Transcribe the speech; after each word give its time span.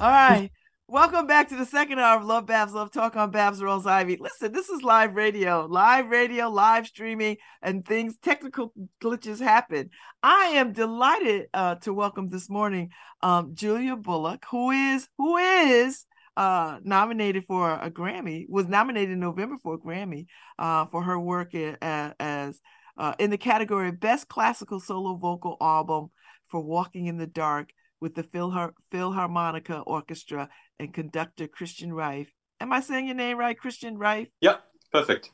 All 0.00 0.10
right. 0.10 0.50
Welcome 0.88 1.26
back 1.26 1.50
to 1.50 1.56
the 1.56 1.66
second 1.66 1.98
hour 1.98 2.18
of 2.18 2.24
Love 2.24 2.46
Babs 2.46 2.72
Love 2.72 2.90
Talk 2.90 3.16
on 3.16 3.30
Babz 3.30 3.60
Rawls 3.60 3.84
Ivy. 3.84 4.16
Listen, 4.18 4.50
this 4.50 4.70
is 4.70 4.82
live 4.82 5.14
radio, 5.14 5.66
live 5.66 6.08
radio, 6.08 6.48
live 6.48 6.86
streaming, 6.86 7.36
and 7.60 7.84
things, 7.84 8.16
technical 8.22 8.72
glitches 9.02 9.40
happen. 9.40 9.90
I 10.22 10.52
am 10.54 10.72
delighted 10.72 11.48
uh, 11.52 11.74
to 11.82 11.92
welcome 11.92 12.30
this 12.30 12.48
morning 12.48 12.92
um, 13.22 13.54
Julia 13.54 13.94
Bullock, 13.94 14.46
who 14.50 14.70
is 14.70 15.06
who 15.18 15.36
is 15.36 16.06
uh, 16.34 16.78
nominated 16.82 17.44
for 17.46 17.70
a 17.70 17.90
Grammy, 17.90 18.46
was 18.48 18.68
nominated 18.68 19.10
in 19.10 19.20
November 19.20 19.58
for 19.62 19.74
a 19.74 19.78
Grammy 19.78 20.28
uh, 20.58 20.86
for 20.86 21.02
her 21.02 21.20
work 21.20 21.54
as, 21.54 22.14
as 22.18 22.58
uh, 22.96 23.12
in 23.18 23.28
the 23.28 23.36
category 23.36 23.90
of 23.90 24.00
Best 24.00 24.28
Classical 24.28 24.80
Solo 24.80 25.16
Vocal 25.16 25.58
Album 25.60 26.08
for 26.48 26.62
Walking 26.62 27.04
in 27.04 27.18
the 27.18 27.26
Dark 27.26 27.68
with 28.00 28.14
the 28.14 28.22
Philhar- 28.22 28.72
Philharmonia 28.92 29.82
Orchestra 29.86 30.48
and 30.78 30.92
conductor 30.92 31.46
Christian 31.46 31.92
Reif. 31.92 32.32
Am 32.60 32.72
I 32.72 32.80
saying 32.80 33.06
your 33.06 33.16
name 33.16 33.38
right, 33.38 33.58
Christian 33.58 33.98
Reif? 33.98 34.28
Yep, 34.40 34.62
perfect. 34.92 35.30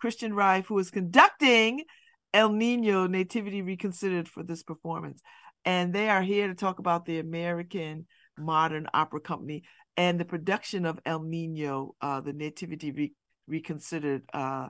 Christian 0.00 0.34
Reif, 0.34 0.66
who 0.66 0.78
is 0.78 0.90
conducting 0.90 1.84
El 2.32 2.50
Nino 2.50 3.06
Nativity 3.06 3.62
Reconsidered 3.62 4.28
for 4.28 4.42
this 4.42 4.62
performance. 4.62 5.20
And 5.64 5.92
they 5.92 6.08
are 6.08 6.22
here 6.22 6.48
to 6.48 6.54
talk 6.54 6.78
about 6.78 7.04
the 7.04 7.18
American 7.18 8.06
Modern 8.38 8.86
Opera 8.94 9.20
Company 9.20 9.64
and 9.96 10.20
the 10.20 10.24
production 10.24 10.86
of 10.86 11.00
El 11.04 11.22
Nino, 11.22 11.94
uh, 12.00 12.20
the 12.20 12.32
Nativity 12.32 12.92
Re- 12.92 13.12
Reconsidered, 13.48 14.22
uh, 14.32 14.68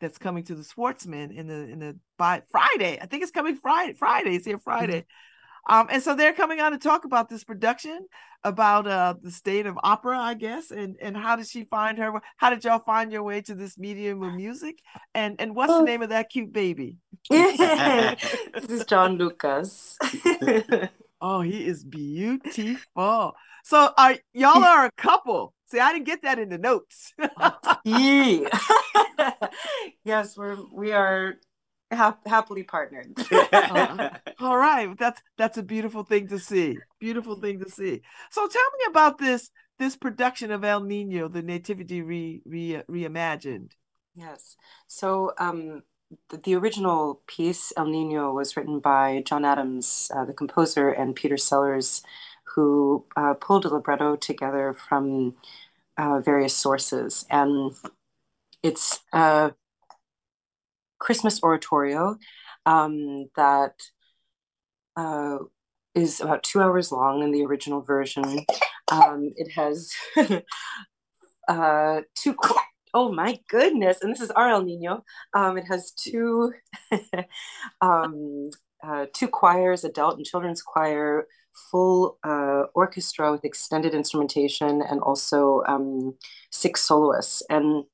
that's 0.00 0.18
coming 0.18 0.44
to 0.44 0.54
the 0.54 0.62
Schwarzman 0.62 1.30
in 1.36 1.46
the 1.46 1.68
in 1.68 1.78
the 1.78 1.98
by 2.16 2.42
Friday. 2.50 2.98
I 3.00 3.06
think 3.06 3.22
it's 3.22 3.32
coming 3.32 3.56
Friday. 3.56 3.92
Friday. 3.92 4.34
It's 4.34 4.46
here 4.46 4.58
Friday. 4.58 5.04
Um, 5.68 5.88
and 5.90 6.02
so 6.02 6.14
they're 6.14 6.32
coming 6.32 6.60
on 6.60 6.72
to 6.72 6.78
talk 6.78 7.04
about 7.04 7.28
this 7.28 7.44
production, 7.44 8.06
about 8.44 8.86
uh, 8.86 9.14
the 9.22 9.30
state 9.30 9.66
of 9.66 9.78
opera, 9.82 10.18
I 10.18 10.34
guess, 10.34 10.70
and 10.70 10.96
and 11.00 11.16
how 11.16 11.36
did 11.36 11.46
she 11.46 11.64
find 11.64 11.98
her? 11.98 12.20
How 12.36 12.50
did 12.50 12.64
y'all 12.64 12.78
find 12.78 13.12
your 13.12 13.22
way 13.22 13.42
to 13.42 13.54
this 13.54 13.78
medium 13.78 14.22
of 14.22 14.34
music? 14.34 14.80
And 15.14 15.36
and 15.40 15.54
what's 15.54 15.72
the 15.72 15.82
name 15.82 16.02
of 16.02 16.08
that 16.08 16.30
cute 16.30 16.52
baby? 16.52 16.96
this 17.30 17.60
is 18.68 18.84
John 18.86 19.16
Lucas. 19.16 19.98
oh, 21.20 21.42
he 21.42 21.66
is 21.66 21.84
beautiful. 21.84 23.34
So 23.62 23.90
are 23.96 24.16
y'all 24.32 24.64
are 24.64 24.86
a 24.86 24.92
couple? 24.92 25.54
See, 25.66 25.78
I 25.78 25.92
didn't 25.92 26.06
get 26.06 26.22
that 26.22 26.38
in 26.38 26.48
the 26.48 26.58
notes. 26.58 27.12
yeah. 27.84 28.48
yes, 30.02 30.36
we're 30.36 30.56
we 30.72 30.92
are 30.92 31.36
ha- 31.92 32.18
happily 32.26 32.62
partnered. 32.62 33.12
uh, 33.52 34.10
all 34.38 34.56
right, 34.56 34.96
that's 34.98 35.20
that's 35.36 35.58
a 35.58 35.62
beautiful 35.62 36.04
thing 36.04 36.28
to 36.28 36.38
see. 36.38 36.78
Beautiful 36.98 37.36
thing 37.36 37.60
to 37.60 37.70
see. 37.70 38.02
So 38.30 38.46
tell 38.46 38.70
me 38.78 38.84
about 38.88 39.18
this 39.18 39.50
this 39.78 39.96
production 39.96 40.50
of 40.50 40.64
El 40.64 40.82
Nino, 40.82 41.28
the 41.28 41.42
Nativity 41.42 42.02
re, 42.02 42.42
re 42.44 42.82
reimagined. 42.88 43.72
Yes. 44.14 44.56
So 44.86 45.32
um, 45.38 45.82
the, 46.28 46.36
the, 46.36 46.54
original 46.54 47.22
piece 47.26 47.72
El 47.76 47.86
Nino 47.86 48.32
was 48.32 48.56
written 48.56 48.80
by 48.80 49.22
John 49.24 49.44
Adams, 49.44 50.10
uh, 50.14 50.24
the 50.24 50.34
composer, 50.34 50.90
and 50.90 51.16
Peter 51.16 51.36
Sellars, 51.36 52.02
who 52.44 53.06
uh, 53.16 53.34
pulled 53.34 53.64
a 53.64 53.68
libretto 53.68 54.16
together 54.16 54.74
from 54.74 55.36
uh, 55.96 56.20
various 56.20 56.54
sources, 56.54 57.24
and 57.30 57.72
it's 58.62 59.00
uh, 59.12 59.50
Christmas 61.00 61.42
oratorio 61.42 62.16
um, 62.66 63.26
that 63.36 63.74
uh, 64.96 65.38
is 65.94 66.20
about 66.20 66.44
two 66.44 66.60
hours 66.60 66.92
long 66.92 67.22
in 67.22 67.32
the 67.32 67.44
original 67.44 67.80
version. 67.80 68.44
Um, 68.92 69.32
it 69.36 69.50
has 69.52 69.92
uh, 71.48 72.00
two. 72.14 72.36
Oh 72.92 73.12
my 73.12 73.38
goodness! 73.48 73.98
And 74.02 74.12
this 74.12 74.20
is 74.20 74.32
El 74.36 74.62
Nino. 74.62 75.04
Um, 75.34 75.56
it 75.58 75.64
has 75.68 75.92
two 75.92 76.52
um, 77.80 78.50
uh, 78.82 79.06
two 79.12 79.28
choirs, 79.28 79.84
adult 79.84 80.16
and 80.16 80.26
children's 80.26 80.62
choir, 80.62 81.26
full 81.70 82.18
uh, 82.24 82.64
orchestra 82.74 83.30
with 83.30 83.44
extended 83.44 83.94
instrumentation, 83.94 84.82
and 84.82 85.00
also 85.00 85.62
um, 85.68 86.16
six 86.50 86.80
soloists. 86.82 87.42
And 87.48 87.84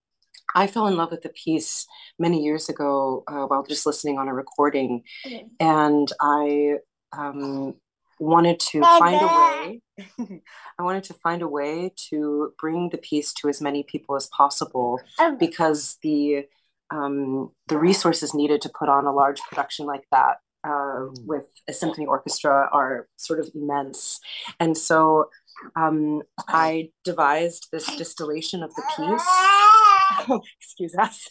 I 0.57 0.67
fell 0.67 0.87
in 0.87 0.97
love 0.97 1.11
with 1.11 1.23
the 1.23 1.29
piece 1.29 1.87
many 2.19 2.43
years 2.43 2.71
ago 2.71 3.23
uh, 3.29 3.45
while 3.45 3.63
just 3.63 3.85
listening 3.85 4.19
on 4.19 4.27
a 4.27 4.35
recording, 4.35 5.03
okay. 5.25 5.45
and 5.61 6.11
I 6.19 6.77
um, 7.13 7.75
wanted 8.19 8.59
to 8.61 8.81
find 8.81 9.21
a 9.21 9.27
way. 9.27 10.41
I 10.79 10.83
wanted 10.83 11.05
to 11.05 11.15
find 11.15 11.43
a 11.43 11.49
way 11.49 11.93
to 12.09 12.55
bring 12.59 12.89
the 12.89 12.97
piece 12.97 13.35
to 13.35 13.51
as 13.51 13.61
many 13.61 13.83
people 13.83 14.17
as 14.17 14.29
possible 14.29 14.99
because 15.39 15.99
the 16.03 16.47
um, 16.91 17.51
the 17.69 17.79
resources 17.79 18.33
needed 18.33 18.63
to 18.63 18.71
put 18.71 18.89
on 18.89 19.05
a 19.05 19.13
large 19.13 19.41
production 19.43 19.85
like 19.85 20.05
that 20.11 20.37
uh, 20.65 20.69
mm. 20.69 21.27
with 21.27 21.47
a 21.69 21.75
symphony 21.75 22.07
orchestra 22.07 22.71
are 22.73 23.09
sort 23.17 23.41
of 23.41 23.51
immense, 23.55 24.21
and 24.59 24.75
so 24.79 25.29
um, 25.75 26.23
I 26.49 26.89
devised 27.05 27.69
this 27.73 27.95
distillation 27.97 28.63
of 28.63 28.75
the 28.75 28.83
piece 28.97 29.86
excuse 30.61 30.95
us. 30.97 31.29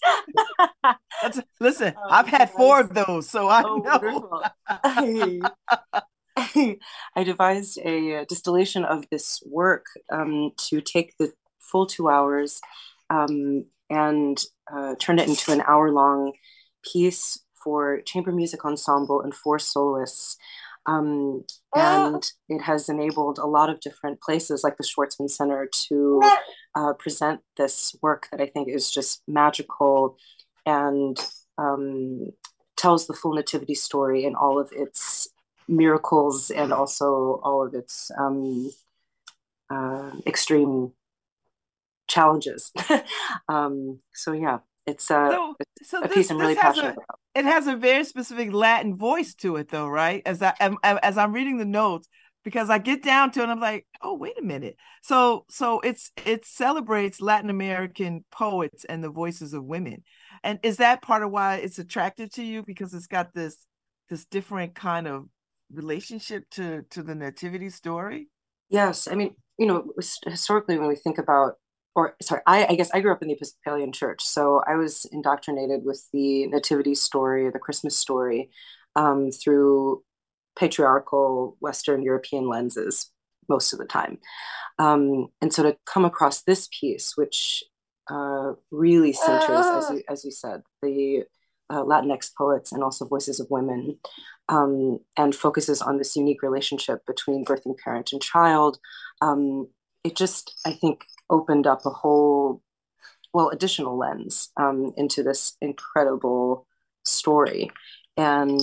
That's, 1.22 1.40
listen, 1.60 1.94
oh, 1.98 2.10
I've 2.10 2.28
had 2.28 2.50
four 2.52 2.80
of 2.80 2.94
those, 2.94 3.30
so 3.30 3.48
I 3.48 3.64
oh, 3.66 3.78
know. 3.78 4.42
I, 4.70 5.42
I 7.16 7.24
devised 7.24 7.80
a 7.80 8.26
distillation 8.28 8.86
of 8.86 9.06
this 9.10 9.42
work 9.46 9.86
um, 10.12 10.52
to 10.70 10.82
take 10.82 11.14
the 11.18 11.32
full 11.60 11.86
two 11.86 12.10
hours 12.10 12.62
um, 13.10 13.66
and 13.90 14.44
uh, 14.72 14.96
turn 15.00 15.20
it 15.20 15.28
into 15.28 15.52
an 15.52 15.62
hour 15.68 15.92
long 15.92 16.34
piece 16.84 17.40
for 17.64 18.02
chamber 18.02 18.32
music 18.32 18.66
ensemble 18.66 19.22
and 19.22 19.34
four 19.34 19.60
soloists. 19.60 20.38
Um, 20.86 21.44
and 21.76 22.24
it 22.50 22.62
has 22.62 22.90
enabled 22.90 23.38
a 23.38 23.46
lot 23.46 23.70
of 23.70 23.80
different 23.80 24.22
places 24.22 24.64
like 24.64 24.78
the 24.78 24.84
Schwarzman 24.84 25.30
Center 25.30 25.70
to 25.88 26.22
uh, 26.76 26.94
present 26.94 27.42
this 27.58 27.96
work 28.02 28.28
that 28.32 28.42
I 28.42 28.48
think 28.48 28.70
is 28.70 28.92
just 28.92 29.22
magical 29.28 30.18
and 30.66 31.18
um, 31.58 32.32
tells 32.76 33.08
the 33.08 33.14
full 33.14 33.34
nativity 33.34 33.76
story 33.76 34.26
in 34.26 34.36
all 34.36 34.60
of 34.60 34.72
its 34.72 35.28
miracles 35.68 36.52
and 36.52 36.72
also 36.72 37.40
all 37.44 37.66
of 37.66 37.74
its 37.74 38.12
um, 38.18 38.72
uh, 39.70 40.12
extreme 40.26 40.92
challenges. 42.08 42.72
um, 43.50 44.00
so 44.14 44.32
yeah, 44.32 44.60
it's, 44.88 45.10
uh, 45.10 45.32
so, 45.32 45.56
so 45.84 46.04
a 46.04 46.08
this, 46.08 46.16
piece 46.16 46.32
I'm 46.32 46.38
really 46.38 46.56
passionate 46.56 46.90
a, 46.90 46.94
about. 46.94 47.20
It 47.34 47.46
has 47.46 47.68
a 47.68 47.76
very 47.76 48.04
specific 48.04 48.54
Latin 48.54 48.98
voice 48.98 49.34
to 49.36 49.56
it, 49.58 49.70
though, 49.70 49.88
right? 49.88 50.22
As 50.26 50.42
I 50.42 50.54
as 50.84 51.18
I'm 51.18 51.34
reading 51.34 51.58
the 51.58 51.66
notes, 51.66 52.08
because 52.44 52.70
I 52.70 52.78
get 52.78 53.04
down 53.04 53.32
to 53.32 53.42
it, 53.42 53.50
I'm 53.50 53.60
like, 53.60 53.88
oh, 54.02 54.14
wait 54.16 54.40
a 54.40 54.44
minute. 54.44 54.78
So 55.02 55.46
so 55.50 55.80
it's 55.80 56.12
it 56.26 56.46
celebrates 56.46 57.20
Latin 57.20 57.50
American 57.50 58.24
poets 58.32 58.86
and 58.86 59.04
the 59.04 59.10
voices 59.10 59.54
of 59.54 59.66
women. 59.66 60.04
And 60.44 60.60
is 60.62 60.78
that 60.78 61.02
part 61.02 61.24
of 61.24 61.32
why 61.32 61.56
it's 61.56 61.80
attractive 61.80 62.32
to 62.34 62.44
you? 62.44 62.64
Because 62.64 62.94
it's 62.94 63.08
got 63.08 63.34
this 63.34 63.58
this 64.10 64.26
different 64.26 64.76
kind 64.76 65.08
of 65.08 65.26
relationship 65.74 66.44
to 66.52 66.84
to 66.92 67.02
the 67.02 67.16
nativity 67.16 67.72
story? 67.72 68.30
Yes. 68.70 69.08
I 69.08 69.16
mean, 69.16 69.36
you 69.58 69.66
know, 69.66 69.92
historically 70.26 70.78
when 70.78 70.88
we 70.88 70.96
think 70.96 71.18
about 71.18 71.56
or 71.96 72.16
sorry, 72.22 72.42
I, 72.46 72.66
I, 72.68 72.76
guess 72.76 72.92
I 72.94 73.00
grew 73.00 73.14
up 73.14 73.22
in 73.22 73.30
the 73.30 73.36
Episcopalian 73.36 73.94
Church, 73.94 74.22
so 74.22 74.62
I 74.68 74.76
was 74.76 75.06
indoctrinated 75.12 75.86
with 75.86 76.06
the 76.12 76.48
Nativity 76.48 76.94
story, 76.94 77.50
the 77.50 77.60
Christmas 77.60 77.96
story, 77.96 78.50
um, 78.96 79.32
through 79.32 80.04
patriarchal 80.58 81.58
Western 81.60 82.04
European 82.04 82.48
lenses 82.48 83.12
most 83.48 83.74
of 83.74 83.80
the 83.80 83.86
time. 83.86 84.18
Um, 84.78 85.28
and 85.42 85.54
so 85.54 85.64
to 85.64 85.78
come 85.86 86.06
across 86.06 86.44
this 86.44 86.68
piece, 86.80 87.14
which 87.16 87.64
uh, 88.10 88.54
really 88.72 89.14
centers, 89.14 89.66
as 89.66 89.90
you, 89.90 90.04
as 90.10 90.26
you 90.26 90.32
said, 90.32 90.62
the 90.82 91.24
uh, 91.70 91.84
Latinx 91.84 92.32
poets 92.38 92.72
and 92.72 92.84
also 92.84 93.08
voices 93.08 93.40
of 93.40 93.48
women, 93.50 93.98
um, 94.50 95.00
and 95.18 95.34
focuses 95.34 95.82
on 95.82 95.98
this 95.98 96.16
unique 96.16 96.44
relationship 96.44 97.06
between 97.08 97.46
birthing 97.46 97.78
parent 97.78 98.12
and 98.12 98.22
child. 98.22 98.78
Um, 99.22 99.68
it 100.06 100.16
just, 100.16 100.54
I 100.66 100.72
think, 100.72 101.02
opened 101.32 101.66
up 101.66 101.86
a 101.86 101.90
whole, 101.90 102.62
well, 103.34 103.50
additional 103.50 103.98
lens 103.98 104.52
um, 104.56 104.94
into 104.96 105.24
this 105.24 105.58
incredible 105.62 106.68
story. 107.04 107.72
And 108.16 108.62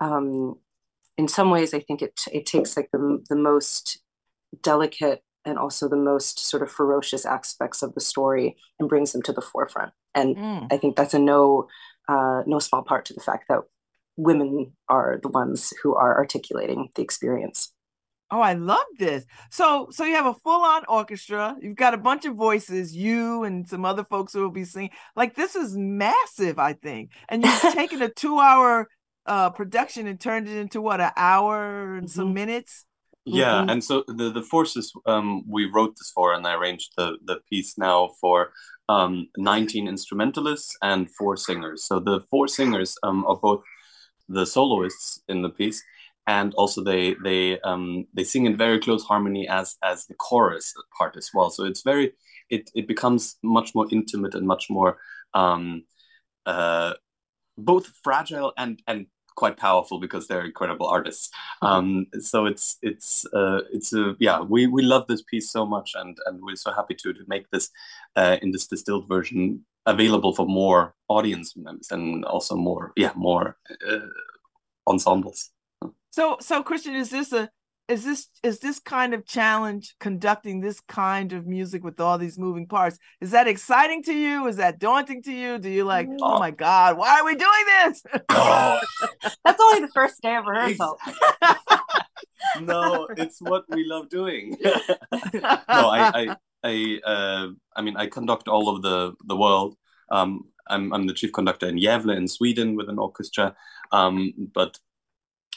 um, 0.00 0.54
in 1.18 1.28
some 1.28 1.50
ways, 1.50 1.74
I 1.74 1.80
think 1.80 2.00
it 2.00 2.18
it 2.32 2.46
takes 2.46 2.76
like 2.76 2.88
the 2.92 3.22
the 3.28 3.36
most 3.36 3.98
delicate 4.62 5.22
and 5.44 5.58
also 5.58 5.86
the 5.86 5.96
most 5.96 6.38
sort 6.38 6.62
of 6.62 6.72
ferocious 6.72 7.26
aspects 7.26 7.82
of 7.82 7.94
the 7.94 8.00
story 8.00 8.56
and 8.78 8.88
brings 8.88 9.12
them 9.12 9.22
to 9.22 9.32
the 9.32 9.42
forefront. 9.42 9.92
And 10.14 10.36
mm. 10.36 10.66
I 10.72 10.78
think 10.78 10.96
that's 10.96 11.14
a 11.14 11.18
no 11.18 11.68
uh, 12.08 12.42
no 12.46 12.58
small 12.58 12.82
part 12.82 13.04
to 13.06 13.14
the 13.14 13.20
fact 13.20 13.48
that 13.48 13.60
women 14.16 14.72
are 14.88 15.18
the 15.22 15.28
ones 15.28 15.74
who 15.82 15.94
are 15.94 16.16
articulating 16.16 16.88
the 16.94 17.02
experience. 17.02 17.73
Oh, 18.34 18.40
I 18.40 18.54
love 18.54 18.84
this. 18.98 19.24
So, 19.52 19.86
so 19.92 20.04
you 20.04 20.16
have 20.16 20.26
a 20.26 20.34
full-on 20.34 20.82
orchestra. 20.88 21.54
You've 21.62 21.76
got 21.76 21.94
a 21.94 21.96
bunch 21.96 22.24
of 22.24 22.34
voices, 22.34 22.92
you 22.92 23.44
and 23.44 23.68
some 23.68 23.84
other 23.84 24.02
folks 24.02 24.32
who 24.32 24.42
will 24.42 24.50
be 24.50 24.64
singing. 24.64 24.90
Like 25.14 25.36
this 25.36 25.54
is 25.54 25.76
massive, 25.76 26.58
I 26.58 26.72
think. 26.72 27.12
And 27.28 27.44
you've 27.44 27.60
taken 27.74 28.02
a 28.02 28.08
two-hour 28.08 28.88
uh, 29.24 29.50
production 29.50 30.08
and 30.08 30.18
turned 30.18 30.48
it 30.48 30.56
into 30.56 30.80
what 30.80 31.00
an 31.00 31.12
hour 31.16 31.94
and 31.94 32.08
mm-hmm. 32.08 32.18
some 32.18 32.34
minutes. 32.34 32.86
Yeah, 33.24 33.60
mm-hmm. 33.60 33.70
and 33.70 33.84
so 33.84 34.02
the 34.08 34.32
the 34.32 34.42
forces 34.42 34.92
um, 35.06 35.44
we 35.48 35.64
wrote 35.66 35.94
this 35.96 36.10
for, 36.12 36.34
and 36.34 36.44
I 36.44 36.54
arranged 36.54 36.90
the 36.96 37.16
the 37.24 37.36
piece 37.48 37.78
now 37.78 38.10
for 38.20 38.50
um, 38.88 39.28
19 39.36 39.86
instrumentalists 39.86 40.76
and 40.82 41.08
four 41.14 41.36
singers. 41.36 41.86
So 41.86 42.00
the 42.00 42.20
four 42.30 42.48
singers 42.48 42.96
um, 43.04 43.24
are 43.26 43.36
both 43.36 43.62
the 44.28 44.44
soloists 44.44 45.22
in 45.28 45.42
the 45.42 45.50
piece 45.50 45.80
and 46.26 46.54
also 46.54 46.82
they 46.82 47.14
they 47.22 47.60
um, 47.60 48.06
they 48.14 48.24
sing 48.24 48.46
in 48.46 48.56
very 48.56 48.78
close 48.78 49.04
harmony 49.04 49.48
as 49.48 49.76
as 49.82 50.06
the 50.06 50.14
chorus 50.14 50.72
part 50.96 51.16
as 51.16 51.30
well. 51.34 51.50
So 51.50 51.64
it's 51.64 51.82
very 51.82 52.12
it 52.50 52.70
it 52.74 52.88
becomes 52.88 53.36
much 53.42 53.74
more 53.74 53.86
intimate 53.90 54.34
and 54.34 54.46
much 54.46 54.70
more 54.70 54.98
um, 55.34 55.84
uh, 56.46 56.94
both 57.58 57.92
fragile 58.02 58.52
and 58.56 58.82
and 58.86 59.06
quite 59.36 59.56
powerful 59.56 59.98
because 59.98 60.28
they're 60.28 60.44
incredible 60.44 60.86
artists. 60.86 61.28
Um, 61.62 62.06
so 62.20 62.46
it's 62.46 62.78
it's 62.82 63.26
uh, 63.32 63.60
it's 63.72 63.92
a 63.92 64.16
yeah 64.18 64.40
we 64.40 64.66
we 64.66 64.82
love 64.82 65.06
this 65.08 65.22
piece 65.22 65.50
so 65.50 65.66
much 65.66 65.92
and 65.94 66.16
and 66.26 66.40
we're 66.42 66.56
so 66.56 66.72
happy 66.72 66.94
to 67.02 67.12
to 67.12 67.24
make 67.26 67.50
this 67.50 67.70
uh, 68.16 68.36
in 68.42 68.52
this 68.52 68.66
distilled 68.66 69.08
version 69.08 69.64
available 69.86 70.34
for 70.34 70.46
more 70.46 70.94
audience 71.08 71.54
members 71.56 71.88
and 71.90 72.24
also 72.24 72.56
more 72.56 72.92
yeah 72.96 73.12
more 73.14 73.56
uh, 73.88 73.98
ensembles. 74.86 75.50
So 76.14 76.36
so 76.40 76.62
Christian, 76.62 76.94
is 76.94 77.10
this 77.10 77.32
a 77.32 77.50
is 77.88 78.04
this 78.04 78.28
is 78.44 78.60
this 78.60 78.78
kind 78.78 79.14
of 79.14 79.26
challenge 79.26 79.96
conducting 79.98 80.60
this 80.60 80.78
kind 80.78 81.32
of 81.32 81.44
music 81.44 81.82
with 81.82 81.98
all 81.98 82.18
these 82.18 82.38
moving 82.38 82.68
parts 82.68 82.98
is 83.20 83.32
that 83.32 83.48
exciting 83.48 84.00
to 84.04 84.14
you? 84.14 84.46
Is 84.46 84.56
that 84.58 84.78
daunting 84.78 85.24
to 85.24 85.32
you? 85.32 85.58
Do 85.58 85.68
you 85.68 85.82
like 85.82 86.06
oh 86.22 86.38
my 86.38 86.52
god 86.52 86.98
why 86.98 87.18
are 87.18 87.24
we 87.24 87.34
doing 87.34 87.64
this? 87.66 88.04
Oh. 88.28 88.78
that's 89.44 89.60
only 89.60 89.80
the 89.80 89.90
first 89.92 90.22
day 90.22 90.36
of 90.36 90.46
rehearsal. 90.46 90.96
No 92.60 93.08
it's 93.16 93.40
what 93.40 93.64
we 93.68 93.84
love 93.84 94.08
doing. 94.08 94.56
No 94.62 95.84
i 95.98 96.00
i 96.14 96.36
i 96.62 97.00
uh, 97.04 97.48
i 97.74 97.82
mean 97.82 97.96
i 97.96 98.06
conduct 98.06 98.46
all 98.46 98.68
of 98.68 98.82
the 98.82 99.14
the 99.24 99.36
world. 99.36 99.74
Um 100.12 100.44
i'm 100.68 100.92
i'm 100.94 101.08
the 101.08 101.14
chief 101.14 101.32
conductor 101.32 101.66
in 101.66 101.76
Gävle 101.76 102.16
in 102.16 102.28
sweden 102.28 102.76
with 102.76 102.88
an 102.88 103.00
orchestra. 103.00 103.56
Um 103.90 104.32
but 104.54 104.78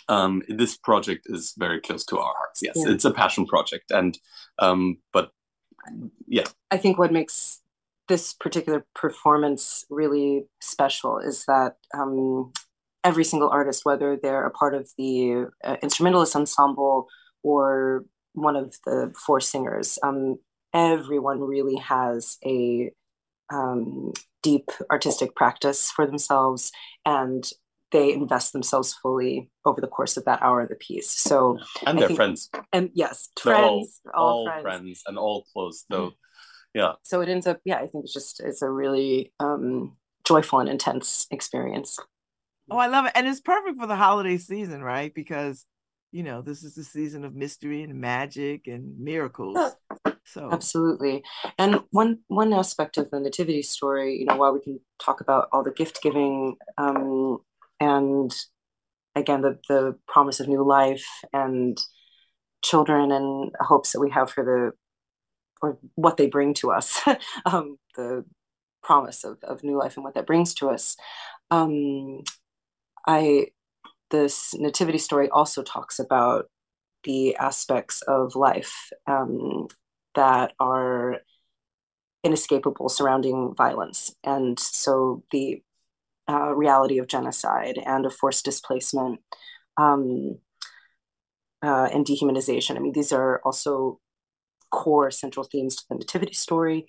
um, 0.09 0.41
this 0.47 0.77
project 0.77 1.27
is 1.27 1.53
very 1.57 1.81
close 1.81 2.05
to 2.05 2.17
our 2.17 2.33
hearts. 2.37 2.61
Yes, 2.61 2.75
yeah. 2.77 2.91
it's 2.91 3.05
a 3.05 3.11
passion 3.11 3.45
project, 3.45 3.91
and 3.91 4.17
um, 4.59 4.97
but 5.13 5.31
yeah, 6.27 6.45
I 6.71 6.77
think 6.77 6.97
what 6.97 7.11
makes 7.11 7.61
this 8.07 8.33
particular 8.33 8.85
performance 8.95 9.85
really 9.89 10.45
special 10.61 11.19
is 11.19 11.45
that 11.45 11.75
um, 11.93 12.51
every 13.03 13.23
single 13.23 13.49
artist, 13.49 13.85
whether 13.85 14.17
they're 14.17 14.45
a 14.45 14.51
part 14.51 14.73
of 14.73 14.89
the 14.97 15.45
uh, 15.63 15.75
instrumentalist 15.81 16.35
ensemble 16.35 17.07
or 17.43 18.05
one 18.33 18.55
of 18.55 18.75
the 18.85 19.13
four 19.25 19.39
singers, 19.39 19.99
um, 20.03 20.37
everyone 20.73 21.41
really 21.41 21.77
has 21.77 22.37
a 22.45 22.91
um, 23.51 24.13
deep 24.43 24.69
artistic 24.91 25.35
practice 25.35 25.89
for 25.91 26.05
themselves 26.05 26.71
and 27.05 27.51
they 27.91 28.13
invest 28.13 28.53
themselves 28.53 28.93
fully 28.93 29.49
over 29.65 29.81
the 29.81 29.87
course 29.87 30.17
of 30.17 30.25
that 30.25 30.41
hour 30.41 30.61
of 30.61 30.69
the 30.69 30.75
piece. 30.75 31.09
So 31.09 31.57
and 31.85 31.99
their 31.99 32.09
friends. 32.09 32.49
And 32.73 32.89
yes, 32.93 33.29
They're 33.43 33.55
friends, 33.55 34.01
all, 34.13 34.13
all, 34.13 34.29
all 34.29 34.45
friends. 34.45 34.63
friends. 34.63 35.03
and 35.07 35.17
all 35.17 35.45
close. 35.53 35.85
So 35.89 36.13
yeah. 36.73 36.93
So 37.03 37.21
it 37.21 37.29
ends 37.29 37.47
up, 37.47 37.59
yeah, 37.65 37.77
I 37.77 37.87
think 37.87 38.03
it's 38.03 38.13
just 38.13 38.39
it's 38.39 38.61
a 38.61 38.69
really 38.69 39.33
um 39.39 39.95
joyful 40.25 40.59
and 40.59 40.69
intense 40.69 41.27
experience. 41.31 41.97
Oh, 42.69 42.77
I 42.77 42.87
love 42.87 43.05
it. 43.05 43.13
And 43.15 43.25
it's 43.25 43.39
perfect 43.39 43.79
for 43.79 43.87
the 43.87 43.95
holiday 43.95 44.37
season, 44.37 44.83
right? 44.83 45.13
Because 45.13 45.65
you 46.11 46.23
know, 46.23 46.41
this 46.41 46.63
is 46.63 46.75
the 46.75 46.83
season 46.83 47.25
of 47.25 47.35
mystery 47.35 47.83
and 47.83 47.95
magic 47.95 48.67
and 48.67 48.97
miracles. 48.99 49.75
So 50.25 50.49
absolutely. 50.51 51.23
And 51.57 51.81
one 51.91 52.19
one 52.27 52.51
aspect 52.53 52.97
of 52.97 53.09
the 53.11 53.19
nativity 53.19 53.61
story, 53.61 54.19
you 54.19 54.25
know, 54.25 54.35
while 54.35 54.53
we 54.53 54.59
can 54.59 54.79
talk 54.99 55.21
about 55.21 55.47
all 55.51 55.63
the 55.63 55.71
gift 55.71 56.01
giving 56.01 56.57
um, 56.77 57.39
and 57.79 58.33
again 59.15 59.41
the 59.41 59.57
the 59.69 59.95
promise 60.07 60.39
of 60.39 60.47
new 60.47 60.63
life 60.63 61.05
and 61.33 61.77
children 62.63 63.11
and 63.11 63.51
hopes 63.59 63.93
that 63.93 63.99
we 63.99 64.09
have 64.09 64.29
for 64.29 64.43
the 64.43 64.71
or 65.61 65.77
what 65.95 66.17
they 66.17 66.27
bring 66.27 66.53
to 66.53 66.71
us 66.71 67.01
um, 67.45 67.77
the 67.95 68.23
promise 68.83 69.23
of, 69.23 69.37
of 69.43 69.63
new 69.63 69.77
life 69.77 69.95
and 69.95 70.03
what 70.03 70.13
that 70.13 70.27
brings 70.27 70.53
to 70.55 70.69
us. 70.69 70.95
Um, 71.51 72.21
i 73.05 73.47
this 74.09 74.53
nativity 74.53 74.97
story 74.97 75.29
also 75.29 75.61
talks 75.63 75.99
about 75.99 76.45
the 77.03 77.35
aspects 77.35 78.01
of 78.03 78.35
life 78.35 78.89
um, 79.05 79.67
that 80.15 80.53
are 80.59 81.17
inescapable 82.23 82.87
surrounding 82.89 83.53
violence. 83.55 84.15
And 84.23 84.57
so 84.57 85.23
the 85.31 85.61
uh, 86.29 86.53
reality 86.55 86.97
of 86.97 87.07
genocide 87.07 87.79
and 87.85 88.05
of 88.05 88.13
forced 88.13 88.45
displacement 88.45 89.19
um, 89.77 90.37
uh, 91.63 91.89
and 91.93 92.05
dehumanization. 92.05 92.75
I 92.75 92.79
mean, 92.79 92.93
these 92.93 93.11
are 93.11 93.41
also 93.43 93.99
core 94.71 95.11
central 95.11 95.45
themes 95.45 95.75
to 95.77 95.83
the 95.89 95.95
Nativity 95.95 96.33
story, 96.33 96.87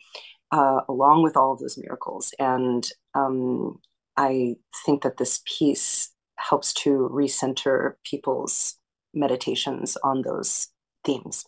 uh, 0.50 0.80
along 0.88 1.22
with 1.22 1.36
all 1.36 1.52
of 1.52 1.60
those 1.60 1.78
miracles. 1.78 2.34
And 2.38 2.86
um, 3.14 3.78
I 4.16 4.56
think 4.84 5.02
that 5.02 5.16
this 5.16 5.42
piece 5.44 6.10
helps 6.36 6.72
to 6.72 7.08
recenter 7.12 7.94
people's 8.04 8.76
meditations 9.14 9.96
on 10.02 10.22
those 10.22 10.68
themes. 11.04 11.44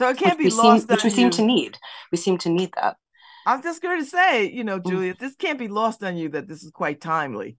So 0.00 0.08
it 0.08 0.18
can't 0.18 0.38
be 0.38 0.50
lost, 0.50 0.86
seem, 0.86 0.94
which 0.94 1.04
we 1.04 1.10
seem 1.10 1.30
to 1.30 1.42
need. 1.42 1.78
We 2.10 2.18
seem 2.18 2.38
to 2.38 2.48
need 2.48 2.72
that. 2.74 2.96
I'm 3.46 3.62
just 3.62 3.82
going 3.82 4.00
to 4.00 4.06
say, 4.06 4.50
you 4.50 4.64
know, 4.64 4.80
mm. 4.80 4.86
Julia, 4.86 5.14
this 5.18 5.34
can't 5.34 5.58
be 5.58 5.68
lost 5.68 6.02
on 6.02 6.16
you 6.16 6.28
that 6.30 6.48
this 6.48 6.62
is 6.62 6.70
quite 6.70 7.00
timely. 7.00 7.58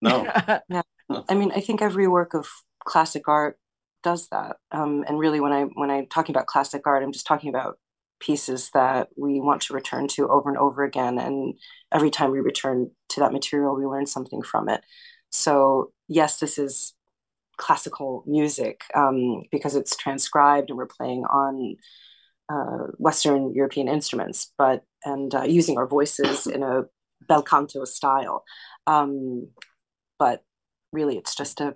No. 0.00 0.24
yeah. 0.68 0.82
I 1.28 1.34
mean, 1.34 1.52
I 1.54 1.60
think 1.60 1.82
every 1.82 2.08
work 2.08 2.34
of 2.34 2.48
classic 2.84 3.28
art 3.28 3.58
does 4.02 4.28
that. 4.28 4.56
Um, 4.72 5.04
and 5.08 5.18
really, 5.18 5.40
when 5.40 5.52
I 5.52 5.62
when 5.62 5.90
I'm 5.90 6.06
talking 6.06 6.34
about 6.34 6.46
classic 6.46 6.86
art, 6.86 7.02
I'm 7.02 7.12
just 7.12 7.26
talking 7.26 7.48
about 7.48 7.78
pieces 8.20 8.70
that 8.72 9.08
we 9.16 9.40
want 9.40 9.62
to 9.62 9.74
return 9.74 10.08
to 10.08 10.28
over 10.28 10.48
and 10.48 10.58
over 10.58 10.84
again. 10.84 11.18
And 11.18 11.54
every 11.92 12.10
time 12.10 12.30
we 12.30 12.40
return 12.40 12.90
to 13.10 13.20
that 13.20 13.32
material, 13.32 13.76
we 13.76 13.84
learn 13.86 14.06
something 14.06 14.42
from 14.42 14.68
it. 14.68 14.82
So 15.30 15.92
yes, 16.08 16.38
this 16.38 16.58
is 16.58 16.94
classical 17.56 18.22
music 18.26 18.82
um, 18.94 19.42
because 19.50 19.76
it's 19.76 19.96
transcribed 19.96 20.70
and 20.70 20.76
we're 20.76 20.86
playing 20.86 21.24
on 21.24 21.76
uh, 22.48 22.92
Western 22.98 23.52
European 23.54 23.88
instruments, 23.88 24.52
but 24.56 24.84
and 25.06 25.34
uh, 25.34 25.44
using 25.44 25.78
our 25.78 25.86
voices 25.86 26.46
in 26.46 26.62
a 26.62 26.84
bel 27.26 27.42
canto 27.42 27.84
style. 27.84 28.44
Um, 28.86 29.48
but 30.18 30.42
really, 30.92 31.16
it's 31.16 31.34
just 31.34 31.60
a 31.60 31.74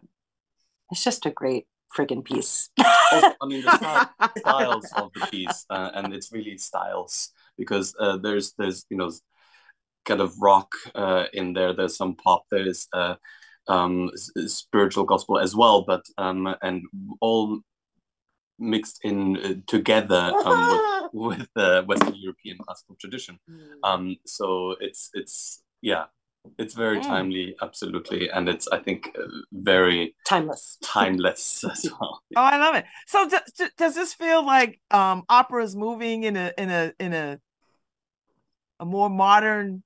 it's 0.90 1.04
just 1.04 1.24
a 1.24 1.30
great 1.30 1.66
friggin' 1.96 2.24
piece. 2.24 2.70
I 2.78 3.34
mean, 3.46 3.62
the 3.62 4.30
styles 4.38 4.92
of 4.96 5.12
the 5.14 5.26
piece, 5.30 5.64
uh, 5.70 5.90
and 5.94 6.12
it's 6.12 6.32
really 6.32 6.58
styles 6.58 7.30
because 7.56 7.94
uh, 7.98 8.18
there's 8.18 8.52
there's 8.58 8.84
you 8.90 8.96
know 8.96 9.10
kind 10.04 10.20
of 10.20 10.34
rock 10.40 10.72
uh, 10.94 11.24
in 11.32 11.52
there. 11.52 11.72
There's 11.72 11.96
some 11.96 12.16
pop. 12.16 12.44
There's 12.50 12.88
uh, 12.92 13.14
um, 13.68 14.10
spiritual 14.46 15.04
gospel 15.04 15.38
as 15.38 15.54
well, 15.54 15.84
but 15.86 16.02
um, 16.18 16.54
and 16.62 16.82
all 17.20 17.60
mixed 18.60 19.00
in 19.02 19.36
uh, 19.38 19.54
together 19.66 20.32
um, 20.44 21.08
with, 21.12 21.38
with 21.38 21.48
the 21.54 21.82
Western 21.86 22.14
European 22.14 22.58
classical 22.58 22.96
tradition. 23.00 23.38
Mm. 23.50 23.58
Um, 23.82 24.16
so 24.26 24.76
it's 24.80 25.10
it's 25.14 25.62
yeah, 25.82 26.04
it's 26.58 26.74
very 26.74 26.98
mm. 26.98 27.02
timely, 27.02 27.56
absolutely, 27.62 28.30
and 28.30 28.48
it's 28.48 28.68
I 28.68 28.78
think 28.78 29.14
uh, 29.18 29.26
very 29.52 30.14
timeless, 30.26 30.78
timeless 30.82 31.64
as 31.64 31.90
well. 31.90 32.22
Oh, 32.36 32.42
I 32.42 32.58
love 32.58 32.76
it. 32.76 32.84
So 33.06 33.28
d- 33.28 33.66
does 33.76 33.94
this 33.94 34.14
feel 34.14 34.44
like 34.44 34.80
um, 34.90 35.24
opera 35.28 35.64
is 35.64 35.76
moving 35.76 36.24
in 36.24 36.36
a 36.36 36.52
in 36.56 36.70
a 36.70 36.92
in 36.98 37.12
a 37.12 37.38
a 38.78 38.84
more 38.84 39.10
modern 39.10 39.82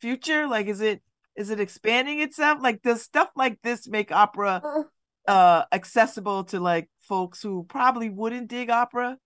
future? 0.00 0.46
Like, 0.46 0.66
is 0.66 0.80
it 0.80 1.02
is 1.36 1.50
it 1.50 1.60
expanding 1.60 2.20
itself? 2.20 2.58
Like, 2.62 2.82
does 2.82 3.02
stuff 3.02 3.30
like 3.36 3.58
this 3.62 3.88
make 3.88 4.12
opera 4.12 4.62
uh. 4.64 5.30
uh 5.30 5.64
accessible 5.72 6.44
to 6.44 6.60
like 6.60 6.88
folks 7.08 7.42
who 7.42 7.64
probably 7.68 8.10
wouldn't 8.10 8.48
dig 8.48 8.70
opera? 8.70 9.18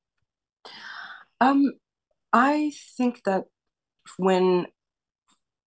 Um, 1.40 1.73
I 2.32 2.73
think 2.97 3.23
that 3.25 3.44
when 4.16 4.66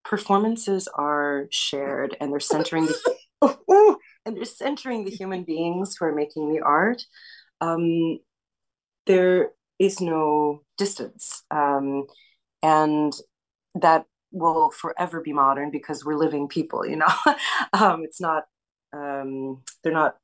performances 0.04 0.88
are 0.94 1.48
shared 1.52 2.18
and 2.20 2.32
they're 2.32 2.40
centering 2.40 2.88
the, 2.88 3.16
and 4.26 4.38
they're 4.38 4.46
centering 4.46 5.06
the 5.06 5.12
human 5.12 5.44
beings 5.44 5.96
who 5.98 6.06
are 6.06 6.16
making 6.16 6.54
the 6.54 6.62
art, 6.62 7.04
um, 7.62 8.20
there 9.06 9.52
is 9.80 10.00
no 10.00 10.62
distance. 10.78 11.44
Um, 11.50 12.06
and 12.62 13.14
that 13.76 14.06
will 14.32 14.70
forever 14.72 15.22
be 15.22 15.34
modern 15.34 15.72
because 15.72 16.06
we're 16.06 16.18
living 16.18 16.48
people, 16.48 16.86
you 16.86 16.96
know. 16.96 17.08
um, 17.74 18.04
it's 18.04 18.22
not, 18.22 18.44
um, 18.94 19.64
they're 19.84 19.94
not 19.94 20.18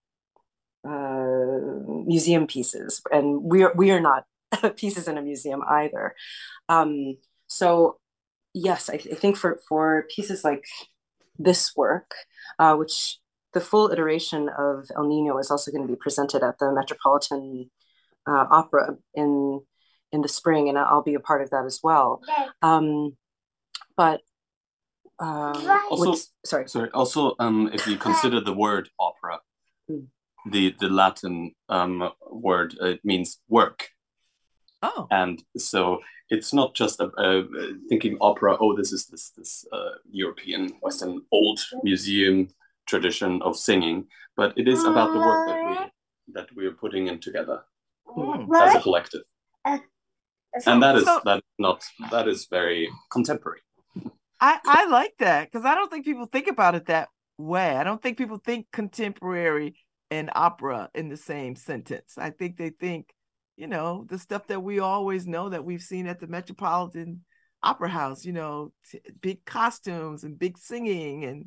uh, 0.88 2.03
museum 2.06 2.48
pieces, 2.48 3.01
and 3.12 3.44
we 3.44 3.63
are, 3.63 3.74
we 3.75 3.91
are 3.91 4.00
not 4.00 4.25
pieces 4.77 5.08
in 5.08 5.17
a 5.17 5.22
museum 5.22 5.62
either. 5.67 6.15
Um, 6.70 7.17
so, 7.48 8.00
yes, 8.53 8.89
I, 8.89 8.98
th- 8.98 9.13
I, 9.13 9.17
think 9.17 9.38
for, 9.38 9.60
for 9.67 10.06
pieces 10.13 10.44
like 10.44 10.65
this 11.38 11.75
work, 11.75 12.13
uh, 12.60 12.75
which 12.75 13.20
the 13.53 13.62
full 13.62 13.91
iteration 13.91 14.50
of 14.50 14.86
El 14.96 15.08
Nino 15.08 15.38
is 15.38 15.51
also 15.51 15.72
going 15.72 15.86
to 15.86 15.91
be 15.91 15.98
presented 15.98 16.44
at 16.44 16.60
the 16.60 16.72
Metropolitan 16.72 17.70
uh, 18.27 18.46
Opera 18.50 18.98
in 19.13 19.62
in 20.12 20.22
the 20.22 20.29
spring, 20.29 20.70
and 20.70 20.77
I'll 20.77 21.03
be 21.03 21.15
a 21.15 21.20
part 21.20 21.41
of 21.41 21.50
that 21.50 21.65
as 21.65 21.82
well. 21.84 22.22
Um, 22.62 23.17
but 23.98 24.22
uh, 25.20 25.79
also, 25.89 26.15
sorry, 26.46 26.70
sorry. 26.70 26.89
Also, 26.91 27.36
um, 27.39 27.70
if 27.74 27.88
you 27.88 27.98
consider 27.98 28.39
the 28.39 28.53
word 28.53 28.89
opera, 29.00 29.39
mm. 29.89 30.08
The 30.51 30.75
the 30.80 30.89
Latin 30.89 31.54
um, 31.70 32.12
word 32.30 32.75
it 32.82 33.04
means 33.04 33.39
work. 33.48 33.89
Oh, 34.82 35.08
and 35.12 35.42
so 35.58 36.00
it's 36.30 36.54
not 36.54 36.75
just 36.75 37.00
a, 37.00 37.10
a, 37.18 37.44
thinking 37.89 38.18
opera. 38.22 38.58
Oh, 38.60 38.75
this 38.75 38.92
is 38.92 39.08
this 39.08 39.30
this 39.32 39.66
uh, 39.72 39.92
European 40.12 40.70
Western 40.82 41.22
old 41.32 41.60
museum 41.84 42.50
tradition 42.86 43.42
of 43.42 43.58
singing, 43.58 44.08
but 44.36 44.54
it 44.58 44.68
is 44.68 44.84
about 44.84 45.13
the 45.13 45.20
work 45.20 45.48
that 45.48 45.70
we 45.70 46.34
that 46.34 46.56
we 46.56 46.66
are 46.66 46.72
putting 46.72 47.08
in 47.08 47.20
together 47.20 47.63
mm. 48.08 48.48
as 48.62 48.75
a 48.75 48.82
collective. 48.82 49.22
Uh, 49.66 49.80
and 50.66 50.82
that 50.82 50.96
is 50.96 51.06
so, 51.06 51.22
that 51.25 51.44
not 51.60 51.84
that 52.12 52.27
is 52.27 52.48
very 52.50 52.89
contemporary. 53.12 53.62
I 54.39 54.60
I 54.66 54.88
like 54.88 55.13
that 55.20 55.51
because 55.51 55.66
I 55.66 55.75
don't 55.75 55.89
think 55.89 56.06
people 56.06 56.27
think 56.27 56.48
about 56.48 56.75
it 56.75 56.86
that 56.86 57.10
way. 57.38 57.75
I 57.75 57.84
don't 57.84 58.01
think 58.01 58.18
people 58.18 58.42
think 58.44 58.68
contemporary 58.72 59.75
and 60.09 60.29
opera 60.35 60.89
in 60.93 61.09
the 61.09 61.17
same 61.17 61.55
sentence. 61.55 62.15
I 62.17 62.29
think 62.29 62.57
they 62.57 62.69
think, 62.69 63.13
you 63.55 63.67
know, 63.67 64.05
the 64.07 64.19
stuff 64.19 64.47
that 64.47 64.63
we 64.63 64.79
always 64.79 65.27
know 65.27 65.49
that 65.49 65.65
we've 65.65 65.81
seen 65.81 66.07
at 66.07 66.19
the 66.19 66.27
Metropolitan 66.27 67.23
Opera 67.63 67.89
House. 67.89 68.25
You 68.25 68.33
know, 68.33 68.71
t- 68.89 69.01
big 69.21 69.45
costumes 69.45 70.23
and 70.23 70.39
big 70.39 70.57
singing 70.57 71.25
and 71.25 71.45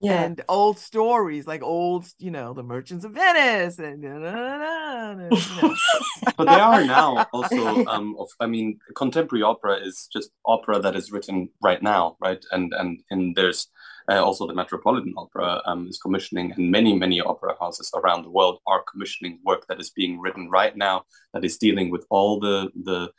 yeah. 0.00 0.22
and 0.22 0.40
old 0.48 0.78
stories 0.78 1.46
like 1.46 1.62
old, 1.62 2.06
you 2.18 2.30
know, 2.30 2.54
the 2.54 2.62
Merchants 2.62 3.04
of 3.04 3.12
Venice 3.12 3.78
and, 3.78 4.02
you 4.02 4.08
know. 4.08 5.28
but 6.36 6.44
they 6.44 6.60
are 6.60 6.84
now 6.84 7.26
also 7.32 7.84
um 7.86 8.16
of 8.18 8.28
I 8.40 8.46
mean 8.46 8.78
contemporary 8.96 9.42
opera 9.42 9.76
is 9.76 10.08
just 10.12 10.30
opera 10.46 10.80
that 10.80 10.96
is 10.96 11.12
written 11.12 11.50
right 11.62 11.82
now, 11.82 12.16
right? 12.20 12.42
And 12.50 12.72
and 12.72 13.00
and 13.10 13.36
there's 13.36 13.68
uh, 14.10 14.24
also 14.24 14.46
the 14.46 14.54
Metropolitan 14.54 15.14
Opera 15.16 15.60
um, 15.66 15.86
is 15.86 15.98
commissioning, 15.98 16.52
and 16.52 16.70
many 16.70 16.96
many 16.96 17.20
opera 17.20 17.54
houses 17.60 17.90
around 17.94 18.24
the 18.24 18.30
world 18.30 18.58
are 18.66 18.82
commissioning 18.90 19.38
work 19.44 19.66
that 19.68 19.80
is 19.80 19.90
being 19.90 20.18
written 20.18 20.48
right 20.48 20.76
now 20.76 21.04
that 21.34 21.44
is 21.44 21.58
dealing 21.58 21.90
with 21.90 22.06
all 22.10 22.40
the 22.40 22.70
the 22.84 23.10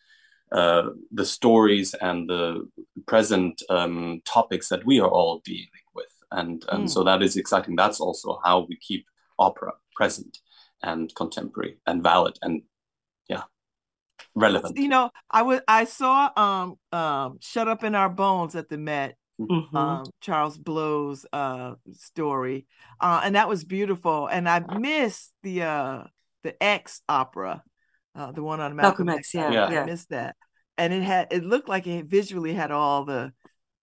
uh, 0.52 0.90
the 1.12 1.26
stories 1.26 1.94
and 2.02 2.30
the 2.30 2.68
present 3.06 3.62
um, 3.70 4.22
topics 4.26 4.68
that 4.68 4.86
we 4.86 5.00
are 5.00 5.08
all 5.08 5.42
dealing 5.46 5.81
and 6.32 6.64
and 6.70 6.86
mm. 6.86 6.90
so 6.90 7.04
that 7.04 7.22
is 7.22 7.38
exciting. 7.38 7.76
That's 7.76 8.00
also 8.00 8.40
how 8.44 8.66
we 8.68 8.78
keep 8.78 9.06
opera 9.38 9.74
present 9.96 10.38
and 10.84 11.14
contemporary 11.16 11.78
and 11.86 12.04
valid 12.04 12.38
and 12.42 12.62
yeah 13.30 13.44
relevant. 14.36 14.78
You 14.78 14.88
know 14.88 15.12
i 15.30 15.42
would 15.42 15.62
i 15.68 15.84
saw 15.84 16.30
um 16.36 16.76
um 16.98 17.38
shut 17.42 17.68
up 17.68 17.84
in 17.84 17.96
our 17.96 18.10
bones 18.10 18.56
at 18.56 18.70
the 18.70 18.78
met 18.78 19.16
mm-hmm. 19.40 19.76
um 19.76 20.06
charles 20.22 20.58
blow's 20.58 21.26
uh 21.34 21.74
story 21.94 22.66
uh 23.00 23.22
and 23.24 23.36
that 23.36 23.50
was 23.50 23.64
beautiful. 23.64 24.28
And 24.28 24.48
i 24.48 24.60
missed 24.78 25.34
the 25.44 25.64
uh 25.64 26.04
the 26.44 26.62
x 26.64 27.02
opera 27.08 27.64
uh 28.16 28.32
the 28.32 28.44
one 28.44 28.60
on 28.60 28.76
malcolm, 28.76 29.08
malcolm 29.08 29.20
x, 29.20 29.34
yeah, 29.34 29.52
yeah 29.52 29.82
i 29.82 29.86
missed 29.86 30.10
that. 30.10 30.36
And 30.78 30.94
it 30.94 31.04
had 31.04 31.28
it 31.32 31.44
looked 31.44 31.70
like 31.70 31.86
it 31.86 32.06
visually 32.06 32.54
had 32.54 32.72
all 32.72 33.06
the 33.06 33.34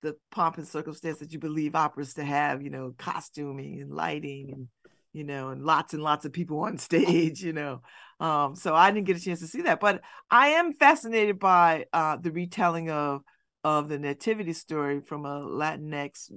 the 0.03 0.17
pomp 0.31 0.59
and 0.59 0.67
circumstance 0.67 1.19
that 1.19 1.33
you 1.33 1.39
believe 1.39 1.75
operas 1.75 2.15
to 2.15 2.25
have, 2.25 2.63
you 2.63 2.71
know, 2.71 2.95
costuming 2.99 3.81
and 3.81 3.93
lighting 3.93 4.51
and 4.53 4.69
you 5.13 5.25
know, 5.25 5.49
and 5.49 5.65
lots 5.65 5.95
and 5.95 6.03
lots 6.03 6.25
of 6.25 6.33
people 6.33 6.61
on 6.61 6.79
stage, 6.79 7.43
you 7.43 7.53
know. 7.53 7.83
Um, 8.21 8.55
so 8.55 8.75
I 8.75 8.91
didn't 8.91 9.07
get 9.07 9.17
a 9.17 9.21
chance 9.21 9.41
to 9.41 9.47
see 9.47 9.63
that, 9.63 9.81
but 9.81 10.01
I 10.31 10.49
am 10.49 10.73
fascinated 10.73 11.39
by 11.39 11.87
uh, 11.93 12.17
the 12.17 12.31
retelling 12.31 12.91
of 12.91 13.23
of 13.65 13.89
the 13.89 13.99
nativity 13.99 14.53
story 14.53 15.01
from 15.01 15.25
a 15.25 15.43
Latinx 15.45 16.31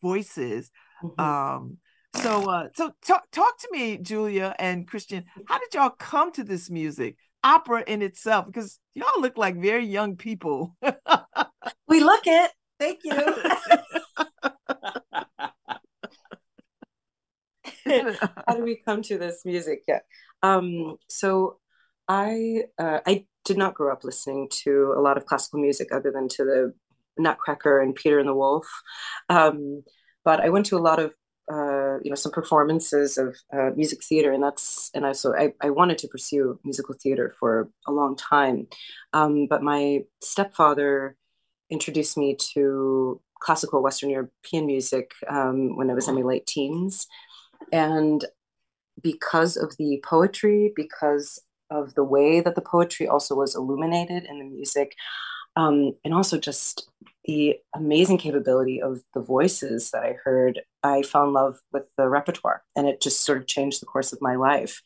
voices. 0.00 0.70
Mm-hmm. 1.02 1.20
Um, 1.20 1.78
so 2.16 2.50
uh, 2.50 2.68
so 2.74 2.92
talk 3.06 3.30
talk 3.30 3.58
to 3.58 3.68
me, 3.70 3.98
Julia 3.98 4.54
and 4.58 4.86
Christian. 4.86 5.24
How 5.46 5.58
did 5.58 5.74
y'all 5.74 5.90
come 5.90 6.32
to 6.32 6.44
this 6.44 6.70
music? 6.70 7.16
Opera 7.42 7.84
in 7.86 8.02
itself, 8.02 8.46
because 8.46 8.78
y'all 8.94 9.20
look 9.20 9.38
like 9.38 9.56
very 9.56 9.86
young 9.86 10.16
people. 10.16 10.76
we 11.88 12.00
look 12.00 12.26
it. 12.26 12.50
Thank 12.80 13.00
you. 13.04 13.12
How 17.86 18.54
do 18.54 18.64
we 18.64 18.76
come 18.76 19.02
to 19.02 19.18
this 19.18 19.42
music? 19.44 19.82
Yeah. 19.86 19.98
Um, 20.42 20.96
so 21.08 21.58
I 22.08 22.62
uh, 22.78 23.00
I 23.06 23.26
did 23.44 23.58
not 23.58 23.74
grow 23.74 23.92
up 23.92 24.04
listening 24.04 24.48
to 24.64 24.94
a 24.96 25.00
lot 25.00 25.16
of 25.18 25.26
classical 25.26 25.60
music 25.60 25.88
other 25.92 26.10
than 26.10 26.28
to 26.28 26.44
the 26.44 26.72
Nutcracker 27.18 27.80
and 27.80 27.94
Peter 27.94 28.18
and 28.18 28.28
the 28.28 28.34
Wolf. 28.34 28.66
Um, 29.28 29.82
but 30.24 30.40
I 30.40 30.48
went 30.48 30.66
to 30.66 30.76
a 30.76 30.80
lot 30.80 31.00
of 31.00 31.12
uh, 31.52 31.98
you 32.02 32.10
know 32.10 32.14
some 32.14 32.32
performances 32.32 33.18
of 33.18 33.36
uh, 33.52 33.70
music 33.76 34.02
theater, 34.02 34.32
and 34.32 34.42
that's 34.42 34.90
and 34.94 35.04
I 35.04 35.12
so 35.12 35.36
I, 35.36 35.52
I 35.60 35.70
wanted 35.70 35.98
to 35.98 36.08
pursue 36.08 36.58
musical 36.64 36.94
theater 37.02 37.34
for 37.38 37.68
a 37.86 37.92
long 37.92 38.16
time. 38.16 38.68
Um, 39.12 39.46
but 39.48 39.62
my 39.62 40.00
stepfather 40.22 41.16
introduced 41.70 42.16
me 42.16 42.34
to 42.54 43.20
classical 43.40 43.82
Western 43.82 44.10
European 44.10 44.66
music 44.66 45.12
um, 45.28 45.76
when 45.76 45.90
I 45.90 45.94
was 45.94 46.08
in 46.08 46.14
my 46.14 46.22
late 46.22 46.46
teens. 46.46 47.06
And 47.72 48.24
because 49.02 49.56
of 49.56 49.76
the 49.78 50.02
poetry, 50.04 50.72
because 50.76 51.40
of 51.70 51.94
the 51.94 52.04
way 52.04 52.40
that 52.40 52.54
the 52.54 52.60
poetry 52.60 53.08
also 53.08 53.34
was 53.34 53.54
illuminated 53.54 54.24
in 54.24 54.38
the 54.38 54.44
music, 54.44 54.94
um, 55.56 55.94
and 56.04 56.14
also 56.14 56.38
just 56.38 56.88
the 57.24 57.56
amazing 57.74 58.18
capability 58.18 58.80
of 58.80 59.02
the 59.14 59.20
voices 59.20 59.90
that 59.90 60.02
I 60.02 60.16
heard, 60.24 60.60
I 60.82 61.02
fell 61.02 61.24
in 61.24 61.32
love 61.32 61.60
with 61.72 61.84
the 61.96 62.08
repertoire 62.08 62.62
and 62.76 62.88
it 62.88 63.00
just 63.00 63.22
sort 63.22 63.38
of 63.38 63.46
changed 63.46 63.80
the 63.80 63.86
course 63.86 64.12
of 64.12 64.20
my 64.20 64.36
life. 64.36 64.82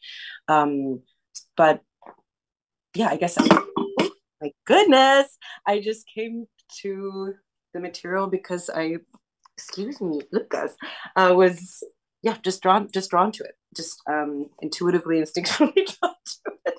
Um, 0.48 1.02
but 1.56 1.80
yeah, 2.94 3.08
I 3.08 3.16
guess, 3.16 3.36
I, 3.38 3.46
my 4.40 4.52
goodness, 4.66 5.38
I 5.66 5.80
just 5.80 6.06
came 6.12 6.46
to 6.82 7.34
the 7.72 7.80
material 7.80 8.26
because 8.26 8.70
I, 8.70 8.96
excuse 9.56 10.00
me, 10.00 10.20
Lucas, 10.32 10.74
uh, 11.16 11.32
was 11.34 11.82
yeah 12.22 12.36
just 12.42 12.62
drawn 12.62 12.90
just 12.92 13.10
drawn 13.10 13.32
to 13.32 13.44
it, 13.44 13.54
just 13.76 14.00
um, 14.08 14.46
intuitively, 14.62 15.18
instinctively 15.18 15.72
drawn 16.00 16.14
to 16.24 16.52
it. 16.66 16.74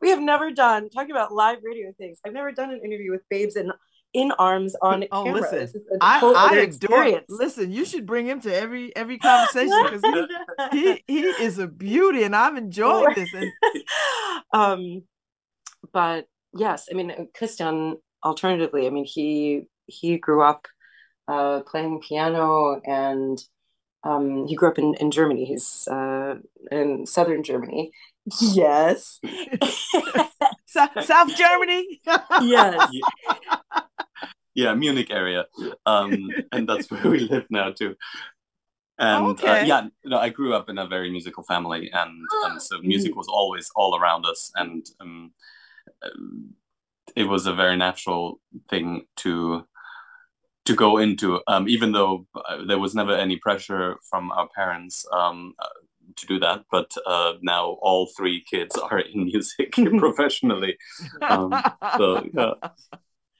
We 0.00 0.10
have 0.10 0.20
never 0.20 0.50
done 0.50 0.90
talking 0.90 1.12
about 1.12 1.32
live 1.32 1.58
radio 1.62 1.92
things. 1.98 2.18
I've 2.26 2.32
never 2.32 2.52
done 2.52 2.70
an 2.70 2.80
interview 2.84 3.12
with 3.12 3.22
babes 3.28 3.56
in 3.56 3.72
in 4.14 4.30
arms 4.38 4.76
on 4.82 5.04
oh, 5.10 5.24
camera. 5.24 5.40
Listen, 5.40 5.84
I, 6.00 6.20
I 6.20 6.56
adore. 6.56 7.04
It. 7.04 7.24
Listen, 7.28 7.72
you 7.72 7.84
should 7.84 8.06
bring 8.06 8.26
him 8.26 8.40
to 8.42 8.54
every 8.54 8.94
every 8.96 9.18
conversation 9.18 9.78
because 9.84 10.02
he, 10.72 10.78
he, 10.78 11.04
he 11.06 11.20
is 11.22 11.58
a 11.58 11.66
beauty, 11.66 12.22
and 12.24 12.36
I'm 12.36 12.56
enjoying 12.56 13.14
this. 13.14 13.32
And 13.32 13.52
um, 14.52 15.02
but 15.92 16.26
yes, 16.52 16.88
I 16.90 16.94
mean, 16.94 17.28
Christian 17.34 17.96
alternatively, 18.24 18.86
I 18.86 18.90
mean, 18.90 19.04
he 19.04 19.62
he 19.86 20.18
grew 20.18 20.42
up 20.42 20.66
uh, 21.28 21.60
playing 21.60 22.00
piano 22.00 22.80
and 22.84 23.42
um, 24.04 24.46
he 24.46 24.56
grew 24.56 24.68
up 24.68 24.78
in, 24.78 24.94
in 24.94 25.10
Germany. 25.10 25.44
He's 25.44 25.86
uh, 25.88 26.36
in 26.70 27.06
southern 27.06 27.42
Germany. 27.42 27.92
Yes. 28.40 29.20
South, 30.66 31.04
South 31.04 31.36
Germany? 31.36 32.00
yes. 32.42 32.90
Yeah. 34.54 34.68
yeah, 34.68 34.74
Munich 34.74 35.10
area. 35.10 35.46
Um, 35.86 36.28
and 36.52 36.68
that's 36.68 36.90
where 36.90 37.08
we 37.08 37.20
live 37.20 37.46
now 37.48 37.70
too. 37.70 37.94
And 38.98 39.24
uh, 39.24 39.30
okay. 39.30 39.60
uh, 39.60 39.64
yeah, 39.64 39.86
no, 40.04 40.18
I 40.18 40.28
grew 40.28 40.52
up 40.52 40.68
in 40.68 40.78
a 40.78 40.86
very 40.86 41.10
musical 41.10 41.42
family, 41.42 41.90
and, 41.92 42.10
and 42.44 42.60
so 42.60 42.78
music 42.82 43.16
was 43.16 43.26
always 43.28 43.70
all 43.74 43.96
around 43.98 44.26
us. 44.26 44.52
And 44.54 44.84
um, 45.00 45.32
um 46.02 46.54
it 47.16 47.24
was 47.24 47.46
a 47.46 47.54
very 47.54 47.76
natural 47.76 48.40
thing 48.68 49.06
to 49.16 49.64
to 50.64 50.74
go 50.74 50.98
into 50.98 51.40
um, 51.48 51.68
even 51.68 51.92
though 51.92 52.26
uh, 52.34 52.64
there 52.66 52.78
was 52.78 52.94
never 52.94 53.14
any 53.14 53.36
pressure 53.36 53.96
from 54.08 54.30
our 54.30 54.48
parents 54.54 55.04
um, 55.12 55.54
uh, 55.58 55.68
to 56.16 56.26
do 56.26 56.38
that, 56.40 56.64
but 56.70 56.92
uh, 57.06 57.34
now 57.42 57.76
all 57.80 58.08
three 58.16 58.44
kids 58.48 58.76
are 58.90 58.98
in 59.00 59.24
music 59.24 59.72
professionally. 59.98 60.76
Um, 61.20 61.54
so 61.96 62.24
yeah. 62.32 62.52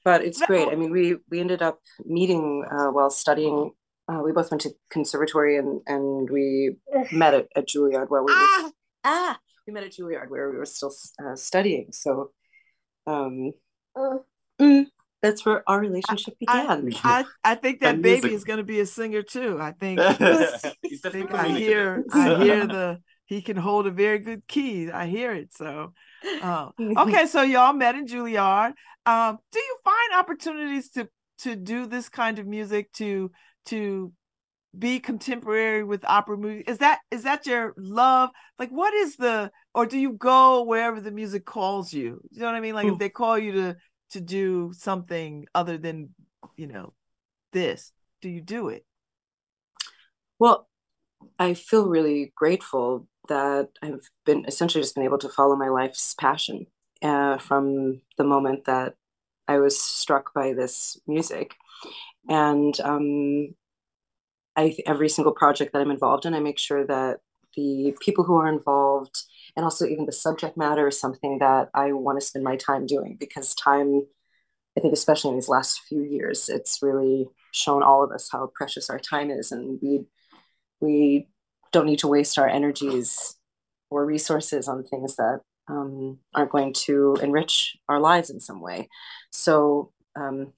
But 0.05 0.25
it's 0.25 0.41
great. 0.45 0.67
I 0.67 0.75
mean, 0.75 0.91
we 0.91 1.15
we 1.31 1.39
ended 1.39 1.61
up 1.61 1.79
meeting 2.03 2.65
uh, 2.69 2.91
while 2.91 3.09
studying. 3.09 3.71
Uh, 4.09 4.19
we 4.23 4.33
both 4.33 4.51
went 4.51 4.61
to 4.61 4.71
conservatory 4.89 5.57
and 5.57 5.81
and 5.87 6.29
we 6.29 6.75
met 7.11 7.33
at, 7.33 7.47
at 7.55 7.69
Juilliard 7.69 8.09
while 8.09 8.25
we 8.25 8.33
were 8.33 8.37
ah, 8.37 8.71
ah 9.05 9.39
we 9.65 9.71
met 9.71 9.83
at 9.83 9.93
Juilliard 9.93 10.29
where 10.29 10.51
we 10.51 10.57
were 10.57 10.65
still 10.65 10.93
uh, 11.25 11.35
studying. 11.35 11.87
So, 11.91 12.31
um, 13.07 13.53
mm, 13.95 14.85
that's 15.21 15.45
where 15.45 15.63
our 15.67 15.79
relationship 15.79 16.37
began. 16.37 16.91
I, 17.03 17.23
I, 17.45 17.51
I 17.51 17.55
think 17.55 17.79
that 17.79 17.95
and 17.95 18.03
baby 18.03 18.21
music. 18.21 18.33
is 18.33 18.43
going 18.43 18.57
to 18.57 18.63
be 18.63 18.81
a 18.81 18.85
singer 18.85 19.23
too. 19.23 19.57
I 19.59 19.71
think, 19.71 19.99
I, 20.01 20.15
think 20.83 21.33
I 21.33 21.49
hear 21.49 22.03
I 22.11 22.35
hear 22.43 22.67
the 22.67 22.99
he 23.25 23.41
can 23.41 23.57
hold 23.57 23.87
a 23.87 23.91
very 23.91 24.19
good 24.19 24.47
key. 24.47 24.91
I 24.91 25.07
hear 25.07 25.33
it. 25.33 25.53
So, 25.53 25.93
uh, 26.41 26.69
okay, 26.97 27.25
so 27.25 27.41
y'all 27.41 27.73
met 27.73 27.95
in 27.95 28.05
Juilliard. 28.05 28.73
Um, 29.05 29.37
do 29.51 29.59
you 29.59 29.77
find 29.83 30.19
opportunities 30.19 30.89
to 30.91 31.07
to 31.39 31.55
do 31.55 31.87
this 31.87 32.09
kind 32.09 32.37
of 32.37 32.45
music 32.45 32.91
to 32.93 33.31
to 33.67 34.11
be 34.77 34.99
contemporary 34.99 35.83
with 35.83 36.03
opera 36.05 36.37
music? 36.37 36.69
Is 36.69 36.79
that 36.79 36.99
is 37.11 37.23
that 37.23 37.45
your 37.45 37.73
love? 37.77 38.29
Like, 38.57 38.69
what 38.69 38.93
is 38.93 39.15
the 39.17 39.51
or 39.73 39.85
do 39.85 39.97
you 39.97 40.13
go 40.13 40.63
wherever 40.63 40.99
the 40.99 41.11
music 41.11 41.45
calls 41.45 41.93
you? 41.93 42.21
You 42.31 42.41
know 42.41 42.47
what 42.47 42.55
I 42.55 42.59
mean? 42.59 42.75
Like, 42.75 42.87
if 42.87 42.99
they 42.99 43.09
call 43.09 43.37
you 43.37 43.51
to 43.53 43.75
to 44.13 44.21
do 44.21 44.71
something 44.77 45.45
other 45.55 45.77
than 45.77 46.09
you 46.55 46.67
know 46.67 46.93
this 47.51 47.91
do 48.21 48.29
you 48.29 48.41
do 48.41 48.69
it 48.69 48.85
well 50.37 50.67
i 51.39 51.55
feel 51.55 51.87
really 51.87 52.31
grateful 52.35 53.07
that 53.27 53.69
i've 53.81 54.07
been 54.25 54.45
essentially 54.45 54.83
just 54.83 54.93
been 54.93 55.03
able 55.03 55.17
to 55.17 55.29
follow 55.29 55.55
my 55.55 55.69
life's 55.69 56.13
passion 56.13 56.67
uh, 57.01 57.37
from 57.37 58.01
the 58.17 58.23
moment 58.23 58.65
that 58.65 58.93
i 59.47 59.57
was 59.57 59.81
struck 59.81 60.31
by 60.33 60.53
this 60.53 60.99
music 61.07 61.55
and 62.29 62.79
um, 62.81 63.53
I, 64.55 64.75
every 64.85 65.09
single 65.09 65.33
project 65.33 65.73
that 65.73 65.81
i'm 65.81 65.91
involved 65.91 66.25
in 66.25 66.33
i 66.33 66.39
make 66.39 66.59
sure 66.59 66.85
that 66.85 67.19
the 67.55 67.95
people 68.01 68.23
who 68.23 68.35
are 68.37 68.47
involved 68.47 69.23
and 69.55 69.63
also 69.63 69.85
even 69.85 70.05
the 70.05 70.11
subject 70.11 70.57
matter 70.57 70.87
is 70.87 70.99
something 70.99 71.39
that 71.39 71.69
I 71.73 71.91
want 71.91 72.19
to 72.19 72.25
spend 72.25 72.43
my 72.43 72.55
time 72.55 72.85
doing 72.85 73.17
because 73.19 73.53
time, 73.53 74.03
I 74.77 74.81
think, 74.81 74.93
especially 74.93 75.29
in 75.29 75.35
these 75.35 75.49
last 75.49 75.81
few 75.87 76.03
years, 76.03 76.49
it's 76.49 76.79
really 76.81 77.27
shown 77.51 77.83
all 77.83 78.03
of 78.03 78.11
us 78.11 78.29
how 78.31 78.51
precious 78.55 78.89
our 78.89 78.99
time 78.99 79.29
is, 79.29 79.51
and 79.51 79.79
we 79.81 80.05
we 80.81 81.27
don't 81.71 81.85
need 81.85 81.99
to 81.99 82.07
waste 82.07 82.37
our 82.39 82.47
energies 82.47 83.35
or 83.89 84.05
resources 84.05 84.67
on 84.67 84.83
things 84.83 85.15
that 85.17 85.41
um, 85.67 86.17
aren't 86.33 86.51
going 86.51 86.73
to 86.73 87.15
enrich 87.21 87.77
our 87.87 87.99
lives 87.99 88.29
in 88.29 88.39
some 88.39 88.61
way. 88.61 88.89
So. 89.31 89.91
Um, 90.15 90.53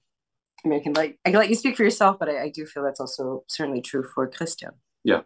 I 0.64 0.68
mean, 0.68 0.80
I 0.80 0.82
can 0.82 0.92
like 0.94 1.18
I 1.24 1.30
can 1.30 1.38
let 1.38 1.48
you 1.48 1.54
speak 1.54 1.76
for 1.76 1.84
yourself, 1.84 2.16
but 2.18 2.28
I, 2.28 2.44
I 2.44 2.50
do 2.50 2.66
feel 2.66 2.82
that's 2.82 3.00
also 3.00 3.44
certainly 3.46 3.80
true 3.82 4.04
for 4.14 4.26
Christian. 4.26 4.70
Yeah. 5.04 5.22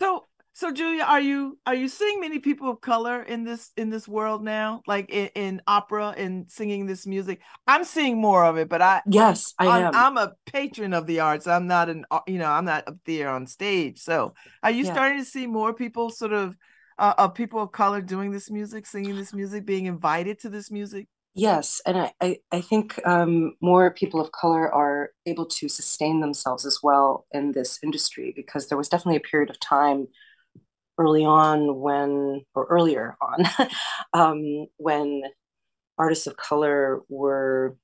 So 0.00 0.24
so 0.56 0.72
Julia, 0.72 1.02
are 1.02 1.20
you 1.20 1.58
are 1.66 1.74
you 1.74 1.86
seeing 1.86 2.18
many 2.18 2.38
people 2.38 2.70
of 2.70 2.80
color 2.80 3.22
in 3.22 3.44
this 3.44 3.72
in 3.76 3.90
this 3.90 4.08
world 4.08 4.42
now, 4.42 4.80
like 4.86 5.10
in, 5.10 5.28
in 5.34 5.62
opera 5.66 6.14
and 6.16 6.50
singing 6.50 6.86
this 6.86 7.06
music? 7.06 7.42
I'm 7.66 7.84
seeing 7.84 8.18
more 8.18 8.42
of 8.42 8.56
it, 8.56 8.70
but 8.70 8.80
I 8.80 9.02
yes, 9.06 9.52
I 9.58 9.66
I'm, 9.66 9.84
am. 9.84 9.94
I'm 9.94 10.16
a 10.16 10.32
patron 10.46 10.94
of 10.94 11.06
the 11.06 11.20
arts. 11.20 11.46
I'm 11.46 11.66
not 11.66 11.90
an 11.90 12.06
uh, 12.10 12.20
you 12.26 12.38
know 12.38 12.50
I'm 12.50 12.64
not 12.64 12.88
up 12.88 12.96
there 13.04 13.28
on 13.28 13.46
stage. 13.46 13.98
So 13.98 14.32
are 14.62 14.70
you 14.70 14.84
yeah. 14.84 14.92
starting 14.94 15.18
to 15.18 15.26
see 15.26 15.46
more 15.46 15.74
people 15.74 16.08
sort 16.08 16.32
of 16.32 16.56
uh, 16.98 17.12
of 17.18 17.34
people 17.34 17.60
of 17.60 17.72
color 17.72 18.00
doing 18.00 18.30
this 18.30 18.50
music, 18.50 18.86
singing 18.86 19.14
this 19.14 19.34
music, 19.34 19.66
being 19.66 19.84
invited 19.84 20.38
to 20.38 20.48
this 20.48 20.70
music? 20.70 21.06
Yes, 21.38 21.82
and 21.84 21.98
I, 21.98 22.12
I, 22.22 22.38
I 22.50 22.60
think 22.62 22.98
um, 23.06 23.56
more 23.60 23.90
people 23.90 24.20
of 24.22 24.32
color 24.32 24.72
are 24.72 25.10
able 25.26 25.44
to 25.46 25.68
sustain 25.68 26.20
themselves 26.20 26.64
as 26.64 26.78
well 26.82 27.26
in 27.30 27.52
this 27.52 27.78
industry 27.82 28.32
because 28.34 28.68
there 28.68 28.78
was 28.78 28.88
definitely 28.88 29.16
a 29.18 29.20
period 29.20 29.50
of 29.50 29.60
time 29.60 30.08
early 30.98 31.24
on 31.24 31.80
when, 31.80 32.42
or 32.54 32.66
earlier 32.66 33.16
on, 33.20 33.44
um, 34.14 34.66
when 34.78 35.22
artists 35.98 36.26
of 36.26 36.36
color 36.38 37.02
were 37.08 37.76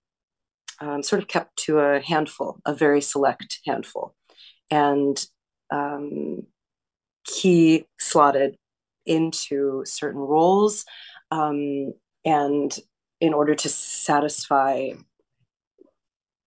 um, 0.80 1.02
sort 1.02 1.22
of 1.22 1.28
kept 1.28 1.56
to 1.56 1.78
a 1.80 2.00
handful, 2.00 2.60
a 2.66 2.74
very 2.74 3.00
select 3.00 3.60
handful. 3.66 4.14
And 4.70 5.24
um, 5.70 6.46
he 7.28 7.84
slotted 7.98 8.56
into 9.06 9.84
certain 9.86 10.20
roles. 10.20 10.84
Um, 11.30 11.94
and 12.24 12.76
in 13.22 13.32
order 13.32 13.54
to 13.54 13.68
satisfy 13.68 14.90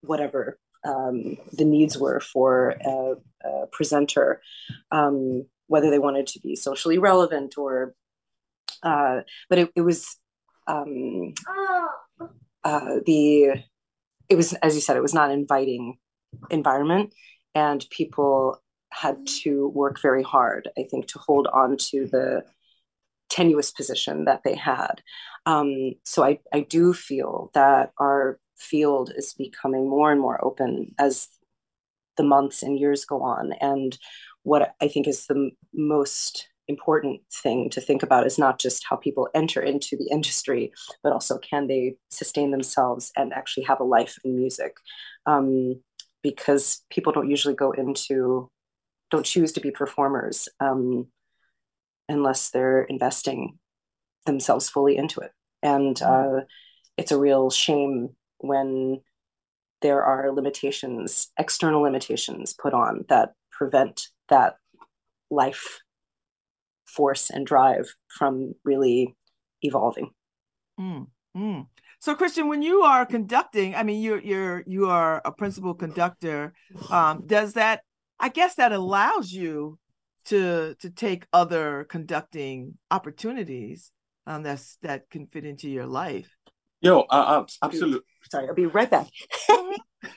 whatever 0.02 0.60
um, 0.84 1.38
the 1.54 1.64
needs 1.64 1.98
were 1.98 2.20
for 2.20 2.76
a, 2.86 3.14
a 3.48 3.68
presenter, 3.72 4.42
um, 4.92 5.46
whether 5.68 5.90
they 5.90 6.00
wanted 6.00 6.28
to 6.28 6.40
be 6.42 6.54
socially 6.54 6.98
relevant 6.98 7.58
or 7.58 7.96
uh, 8.84 9.22
but 9.50 9.58
it, 9.58 9.72
it 9.74 9.82
was 9.82 10.18
um, 10.68 11.34
uh, 12.66 13.00
the 13.06 13.64
it 14.28 14.36
was 14.36 14.52
as 14.56 14.76
you 14.76 14.82
said 14.82 14.98
it 14.98 15.02
was 15.02 15.14
not 15.14 15.32
inviting 15.32 15.98
environment 16.50 17.14
and 17.56 17.88
people 17.90 18.62
had 18.92 19.26
to 19.26 19.70
work 19.70 20.02
very 20.02 20.24
hard 20.24 20.68
i 20.78 20.84
think 20.84 21.08
to 21.08 21.20
hold 21.20 21.48
on 21.54 21.78
to 21.78 22.08
the 22.08 22.44
tenuous 23.36 23.72
position 23.72 24.26
that 24.26 24.42
they 24.44 24.56
had. 24.56 25.02
Um, 25.46 25.94
so 26.06 26.24
I, 26.24 26.40
I 26.54 26.62
do 26.62 26.94
feel 26.94 27.52
that 27.54 27.92
our 28.00 28.40
field 28.58 29.12
is 29.16 29.34
becoming 29.34 29.90
more 29.90 30.12
and 30.12 30.22
more 30.22 30.44
open 30.44 30.96
as 30.98 31.28
the 32.18 32.24
months 32.24 32.64
and 32.64 32.80
years 32.80 33.04
go 33.04 33.22
on. 33.22 33.54
And 33.60 33.98
what 34.44 34.74
I 34.82 34.88
think 34.88 35.08
is 35.08 35.26
the 35.26 35.52
most 35.74 36.48
important 36.68 37.22
thing 37.44 37.70
to 37.70 37.82
think 37.82 38.02
about 38.04 38.26
is 38.26 38.40
not 38.40 38.58
just 38.58 38.86
how 38.90 38.96
people 38.96 39.28
enter 39.36 39.62
into 39.62 39.98
the 39.98 40.08
industry, 40.10 40.72
but 41.04 41.12
also 41.12 41.38
can 41.38 41.68
they 41.68 41.96
sustain 42.10 42.52
themselves 42.52 43.12
and 43.18 43.34
actually 43.34 43.64
have 43.64 43.82
a 43.82 43.84
life 43.98 44.18
in 44.24 44.36
music. 44.36 44.78
Um, 45.26 45.82
because 46.24 46.82
people 46.90 47.12
don't 47.14 47.30
usually 47.30 47.54
go 47.54 47.72
into, 47.72 48.50
don't 49.12 49.26
choose 49.26 49.52
to 49.52 49.60
be 49.60 49.70
performers. 49.70 50.48
Um, 50.60 51.08
unless 52.08 52.50
they're 52.50 52.84
investing 52.84 53.58
themselves 54.26 54.70
fully 54.70 54.98
into 54.98 55.20
it. 55.20 55.32
And 55.62 55.96
mm-hmm. 55.96 56.38
uh, 56.38 56.42
it's 56.98 57.12
a 57.12 57.20
real 57.20 57.50
shame 57.50 58.10
when 58.40 59.02
there 59.82 60.04
are 60.04 60.32
limitations, 60.32 61.32
external 61.38 61.82
limitations 61.82 62.54
put 62.54 62.74
on 62.74 63.06
that 63.10 63.34
prevent 63.52 64.08
that 64.30 64.56
life 65.30 65.82
force 66.86 67.30
and 67.30 67.46
drive 67.46 67.88
from 68.08 68.54
really 68.64 69.16
evolving. 69.62 70.12
Mm, 70.80 71.08
mm. 71.36 71.68
So, 72.00 72.16
Christian, 72.16 72.48
when 72.48 72.62
you 72.62 72.82
are 72.82 73.06
conducting, 73.06 73.76
I 73.76 73.84
mean, 73.84 74.02
you're 74.02 74.20
you're 74.20 74.64
you 74.68 74.90
are 74.90 75.22
a 75.26 75.32
principal 75.32 75.74
conductor. 75.74 76.54
Um, 76.90 77.24
does 77.26 77.54
that? 77.54 77.82
I 78.20 78.30
guess 78.30 78.56
that 78.56 78.72
allows 78.72 79.32
you 79.32 79.78
to 80.26 80.76
to 80.80 80.90
take 80.90 81.28
other 81.34 81.86
conducting 81.86 82.78
opportunities 82.92 83.92
um, 84.28 84.44
that's 84.44 84.78
that 84.82 85.10
can 85.10 85.28
fit 85.28 85.46
into 85.46 85.70
your 85.70 85.86
life. 85.86 86.30
Yo, 86.82 87.02
uh, 87.02 87.06
uh 87.12 87.46
absolutely. 87.64 88.02
Sorry, 88.30 88.48
I'll 88.48 88.56
be 88.56 88.66
right 88.66 88.90
back. 88.90 89.08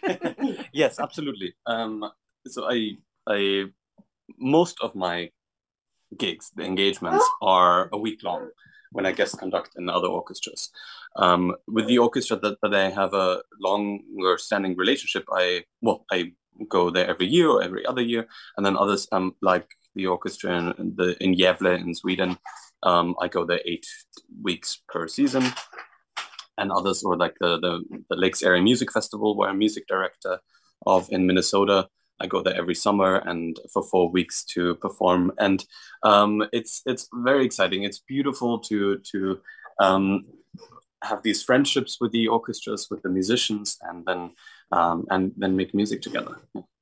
yes, 0.73 0.99
absolutely. 0.99 1.55
Um, 1.67 2.05
so 2.47 2.71
I 2.71 2.93
I 3.27 3.67
most 4.39 4.79
of 4.81 4.95
my 4.95 5.31
gigs, 6.17 6.51
the 6.57 6.65
engagements, 6.65 7.25
are 7.43 7.89
a 7.93 7.99
week 7.99 8.23
long 8.23 8.51
when 8.93 9.05
I 9.05 9.13
guest 9.13 9.39
conduct 9.39 9.71
in 9.77 9.89
other 9.91 10.09
orchestras. 10.09 10.71
Um, 11.17 11.55
with 11.67 11.87
the 11.87 11.99
orchestra 11.99 12.39
that, 12.39 12.57
that 12.63 12.75
I 12.75 12.89
have 12.89 13.13
a 13.13 13.43
longer 13.61 14.39
standing 14.39 14.77
relationship, 14.77 15.25
I 15.31 15.65
well, 15.83 16.07
I 16.11 16.33
go 16.69 16.91
there 16.91 17.07
every 17.07 17.27
year 17.27 17.49
or 17.49 17.63
every 17.63 17.85
other 17.87 18.03
year, 18.03 18.27
and 18.57 18.65
then 18.65 18.77
others 18.77 19.07
um 19.13 19.35
like 19.43 19.69
the 19.99 20.07
orchestra 20.07 20.51
in 20.79 20.95
the 20.97 21.09
in 21.23 21.35
Gävle 21.35 21.79
in 21.85 21.95
Sweden, 21.95 22.39
um, 22.83 23.15
I 23.21 23.29
go 23.29 23.45
there 23.45 23.61
eight 23.65 23.87
weeks 24.43 24.81
per 24.89 25.09
season. 25.09 25.45
And 26.61 26.73
others, 26.73 27.05
or 27.05 27.17
like 27.17 27.37
the, 27.39 27.61
the, 27.61 27.73
the 28.11 28.17
Lakes 28.17 28.43
Area 28.43 28.61
Music 28.61 28.91
Festival, 28.93 29.37
where 29.37 29.49
I'm 29.49 29.59
music 29.59 29.85
director 29.87 30.41
of 30.87 31.09
in 31.13 31.25
Minnesota. 31.25 31.87
I 32.21 32.27
go 32.27 32.43
there 32.43 32.57
every 32.57 32.75
summer 32.75 33.23
and 33.31 33.57
for 33.73 33.83
four 33.83 34.11
weeks 34.11 34.45
to 34.55 34.75
perform, 34.77 35.33
and 35.39 35.65
um, 36.03 36.43
it's 36.53 36.83
it's 36.85 37.09
very 37.15 37.45
exciting. 37.45 37.85
It's 37.85 38.01
beautiful 38.01 38.59
to 38.71 38.99
to 39.13 39.41
um, 39.79 40.25
have 41.05 41.23
these 41.23 41.45
friendships 41.45 41.99
with 42.01 42.11
the 42.11 42.27
orchestras, 42.27 42.89
with 42.91 43.03
the 43.03 43.09
musicians, 43.09 43.79
and 43.83 44.05
then 44.05 44.33
um, 44.73 45.07
and 45.11 45.33
then 45.37 45.55
make 45.55 45.75
music 45.75 46.03
together. 46.03 46.35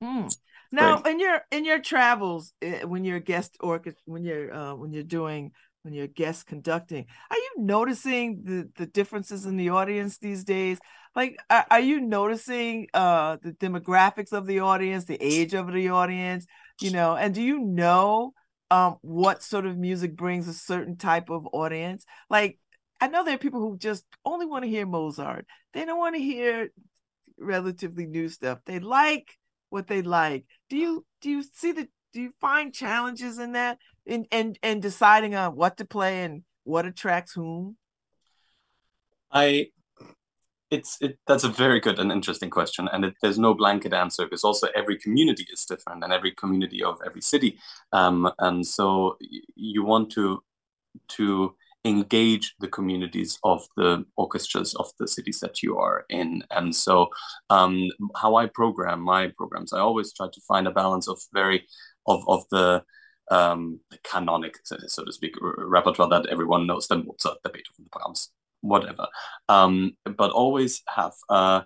Mm. 0.02 0.34
Now, 0.72 1.02
in 1.02 1.20
your 1.20 1.40
in 1.50 1.64
your 1.64 1.80
travels, 1.80 2.52
eh, 2.62 2.84
when 2.84 3.04
you're 3.04 3.20
guest 3.20 3.56
or 3.60 3.82
when 4.04 4.24
you're 4.24 4.52
uh, 4.52 4.74
when 4.74 4.92
you're 4.92 5.02
doing 5.02 5.52
when 5.82 5.94
you're 5.94 6.08
guest 6.08 6.46
conducting, 6.46 7.06
are 7.30 7.36
you 7.36 7.50
noticing 7.58 8.42
the 8.44 8.70
the 8.76 8.86
differences 8.86 9.46
in 9.46 9.56
the 9.56 9.70
audience 9.70 10.18
these 10.18 10.44
days? 10.44 10.78
Like, 11.14 11.38
are, 11.48 11.66
are 11.70 11.80
you 11.80 12.00
noticing 12.00 12.88
uh, 12.92 13.38
the 13.42 13.52
demographics 13.52 14.32
of 14.32 14.46
the 14.46 14.60
audience, 14.60 15.04
the 15.04 15.22
age 15.22 15.54
of 15.54 15.72
the 15.72 15.88
audience? 15.88 16.46
You 16.80 16.90
know, 16.90 17.16
and 17.16 17.34
do 17.34 17.42
you 17.42 17.58
know 17.60 18.34
um, 18.70 18.96
what 19.00 19.42
sort 19.42 19.64
of 19.66 19.78
music 19.78 20.16
brings 20.16 20.46
a 20.48 20.52
certain 20.52 20.96
type 20.96 21.30
of 21.30 21.46
audience? 21.52 22.04
Like, 22.28 22.58
I 23.00 23.08
know 23.08 23.24
there 23.24 23.34
are 23.34 23.38
people 23.38 23.60
who 23.60 23.78
just 23.78 24.04
only 24.24 24.46
want 24.46 24.64
to 24.64 24.70
hear 24.70 24.86
Mozart. 24.86 25.46
They 25.72 25.84
don't 25.84 25.98
want 25.98 26.16
to 26.16 26.22
hear 26.22 26.70
relatively 27.38 28.06
new 28.06 28.28
stuff. 28.28 28.58
They 28.66 28.78
like 28.80 29.36
what 29.70 29.86
they 29.86 30.02
like. 30.02 30.44
Do 30.68 30.76
you 30.76 31.04
do 31.20 31.30
you 31.30 31.42
see 31.42 31.72
the 31.72 31.88
do 32.12 32.22
you 32.22 32.32
find 32.40 32.72
challenges 32.72 33.38
in 33.38 33.52
that 33.52 33.78
in 34.04 34.26
and 34.32 34.58
and 34.62 34.82
deciding 34.82 35.34
on 35.34 35.54
what 35.54 35.76
to 35.78 35.84
play 35.84 36.24
and 36.24 36.42
what 36.64 36.86
attracts 36.86 37.32
whom? 37.34 37.76
I 39.30 39.68
it's 40.70 40.98
it 41.00 41.18
that's 41.26 41.44
a 41.44 41.48
very 41.48 41.78
good 41.78 41.98
and 41.98 42.10
interesting 42.10 42.50
question 42.50 42.88
and 42.92 43.04
it, 43.04 43.14
there's 43.22 43.38
no 43.38 43.54
blanket 43.54 43.92
answer 43.92 44.24
because 44.24 44.42
also 44.42 44.66
every 44.74 44.98
community 44.98 45.46
is 45.52 45.64
different 45.64 46.02
and 46.02 46.12
every 46.12 46.32
community 46.32 46.82
of 46.82 46.98
every 47.06 47.20
city 47.20 47.58
um, 47.92 48.30
and 48.40 48.66
so 48.66 49.16
you 49.54 49.84
want 49.84 50.10
to 50.10 50.42
to 51.06 51.54
engage 51.86 52.54
the 52.60 52.68
communities 52.68 53.38
of 53.44 53.66
the 53.76 54.04
orchestras 54.16 54.74
of 54.74 54.90
the 54.98 55.06
cities 55.06 55.40
that 55.40 55.62
you 55.62 55.78
are 55.78 56.04
in. 56.08 56.42
And 56.50 56.74
so, 56.74 57.08
um, 57.48 57.88
how 58.16 58.34
I 58.36 58.46
program 58.46 59.00
my 59.00 59.28
programs, 59.36 59.72
I 59.72 59.80
always 59.80 60.12
try 60.12 60.26
to 60.32 60.40
find 60.48 60.66
a 60.66 60.72
balance 60.72 61.08
of 61.08 61.18
very 61.32 61.66
of 62.06 62.24
of 62.28 62.44
the 62.50 62.82
um, 63.30 63.80
the 63.90 63.98
canonic, 64.04 64.54
so 64.64 65.04
to 65.04 65.12
speak, 65.12 65.34
repertoire 65.40 66.08
that 66.10 66.26
everyone 66.26 66.66
knows, 66.66 66.86
the 66.86 66.96
Mozart, 66.96 67.38
the 67.42 67.50
Beethoven, 67.50 67.84
the 67.84 67.98
Brahms, 67.98 68.30
whatever. 68.60 69.06
Um, 69.48 69.96
but 70.04 70.30
always 70.30 70.82
have 70.88 71.12
a, 71.28 71.64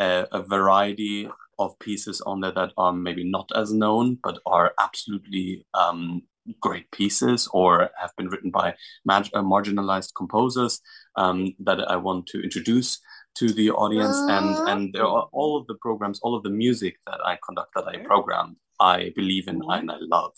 a, 0.00 0.26
a 0.32 0.42
variety 0.42 1.28
of 1.58 1.78
pieces 1.78 2.20
on 2.22 2.40
there 2.40 2.52
that 2.52 2.72
are 2.76 2.92
maybe 2.92 3.24
not 3.24 3.50
as 3.54 3.72
known, 3.72 4.18
but 4.22 4.38
are 4.46 4.74
absolutely 4.80 5.64
um, 5.74 6.22
great 6.60 6.90
pieces 6.90 7.48
or 7.52 7.90
have 8.00 8.12
been 8.16 8.28
written 8.28 8.50
by 8.50 8.74
uh, 9.08 9.42
marginalized 9.42 10.14
composers 10.16 10.80
um, 11.16 11.54
that 11.60 11.80
I 11.90 11.96
want 11.96 12.26
to 12.28 12.42
introduce 12.42 13.00
to 13.36 13.52
the 13.52 13.70
audience. 13.70 14.16
And 14.28 14.68
and 14.68 14.92
there 14.92 15.06
are 15.06 15.28
all 15.32 15.56
of 15.58 15.66
the 15.66 15.74
programs, 15.74 16.20
all 16.20 16.34
of 16.34 16.42
the 16.42 16.50
music 16.50 16.96
that 17.06 17.20
I 17.24 17.38
conduct, 17.44 17.72
that 17.74 17.86
I 17.86 17.98
program, 17.98 18.56
I 18.80 19.12
believe 19.14 19.48
in 19.48 19.62
and 19.68 19.90
I 19.90 19.96
love. 20.00 20.32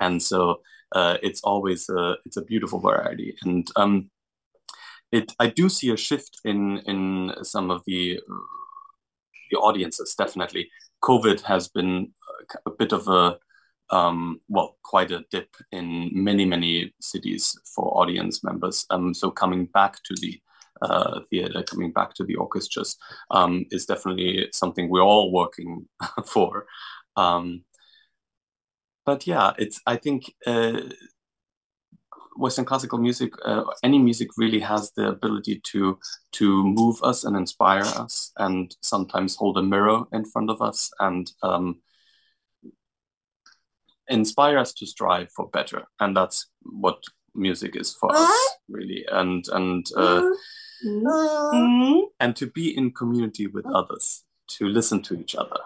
And 0.00 0.22
so 0.22 0.60
uh, 0.94 1.18
it's 1.22 1.40
always 1.42 1.88
a 1.88 2.16
it's 2.24 2.36
a 2.36 2.44
beautiful 2.44 2.80
variety. 2.80 3.36
And 3.42 3.70
um, 3.76 4.10
it 5.12 5.32
I 5.38 5.48
do 5.48 5.68
see 5.68 5.90
a 5.90 5.96
shift 5.96 6.40
in 6.44 6.78
in 6.86 7.32
some 7.42 7.70
of 7.70 7.82
the 7.86 8.20
the 9.50 9.58
audiences. 9.58 10.14
Definitely, 10.16 10.70
COVID 11.02 11.42
has 11.42 11.68
been 11.68 12.12
a 12.66 12.70
bit 12.70 12.92
of 12.92 13.08
a 13.08 13.38
um, 13.90 14.40
well, 14.48 14.76
quite 14.82 15.10
a 15.10 15.24
dip 15.30 15.56
in 15.72 16.10
many, 16.12 16.44
many 16.44 16.94
cities 17.00 17.58
for 17.74 17.86
audience 18.00 18.44
members. 18.44 18.86
Um, 18.90 19.12
so 19.14 19.30
coming 19.30 19.66
back 19.66 20.02
to 20.04 20.14
the 20.20 20.40
uh, 20.82 21.20
theater, 21.28 21.62
coming 21.62 21.92
back 21.92 22.14
to 22.14 22.24
the 22.24 22.36
orchestras 22.36 22.96
um, 23.30 23.66
is 23.70 23.86
definitely 23.86 24.48
something 24.52 24.88
we're 24.88 25.02
all 25.02 25.32
working 25.32 25.86
for. 26.26 26.66
Um, 27.16 27.64
but 29.04 29.26
yeah, 29.26 29.52
it's 29.58 29.80
I 29.86 29.96
think 29.96 30.32
uh, 30.46 30.80
Western 32.36 32.64
classical 32.64 32.98
music, 32.98 33.32
uh, 33.44 33.64
any 33.82 33.98
music 33.98 34.28
really 34.36 34.60
has 34.60 34.92
the 34.92 35.08
ability 35.08 35.60
to 35.72 35.98
to 36.32 36.64
move 36.64 37.02
us 37.02 37.24
and 37.24 37.36
inspire 37.36 37.82
us, 37.82 38.32
and 38.36 38.74
sometimes 38.82 39.36
hold 39.36 39.58
a 39.58 39.62
mirror 39.62 40.04
in 40.12 40.24
front 40.24 40.48
of 40.48 40.62
us 40.62 40.90
and 41.00 41.30
um, 41.42 41.80
inspire 44.10 44.58
us 44.58 44.72
to 44.74 44.86
strive 44.86 45.30
for 45.34 45.48
better. 45.48 45.84
And 45.98 46.16
that's 46.16 46.48
what 46.62 47.02
music 47.34 47.76
is 47.76 47.94
for 47.94 48.10
us 48.12 48.56
really. 48.68 49.06
And 49.10 49.44
and 49.52 49.86
uh, 49.96 50.30
mm-hmm. 50.84 52.00
and 52.18 52.36
to 52.36 52.46
be 52.46 52.76
in 52.76 52.92
community 52.92 53.46
with 53.46 53.66
others 53.66 54.24
to 54.58 54.66
listen 54.66 55.00
to 55.02 55.14
each 55.14 55.34
other. 55.36 55.60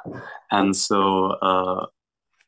And 0.51 0.77
so 0.77 1.33
uh, 1.43 1.87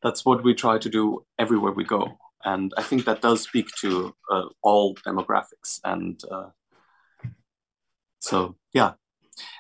that's 0.03 0.25
what 0.25 0.45
we 0.45 0.55
try 0.55 0.79
to 0.79 0.89
do 0.89 1.25
everywhere 1.39 1.73
we 1.73 1.85
go. 1.85 2.19
And 2.45 2.73
i 2.77 2.83
think 2.83 3.07
that 3.07 3.23
does 3.23 3.43
speak 3.43 3.69
to 3.81 4.15
uh, 4.31 4.45
all 4.63 4.95
demographics. 4.97 5.81
And 5.85 6.21
uh, 6.31 6.51
so 8.21 8.57
yeah. 8.73 8.93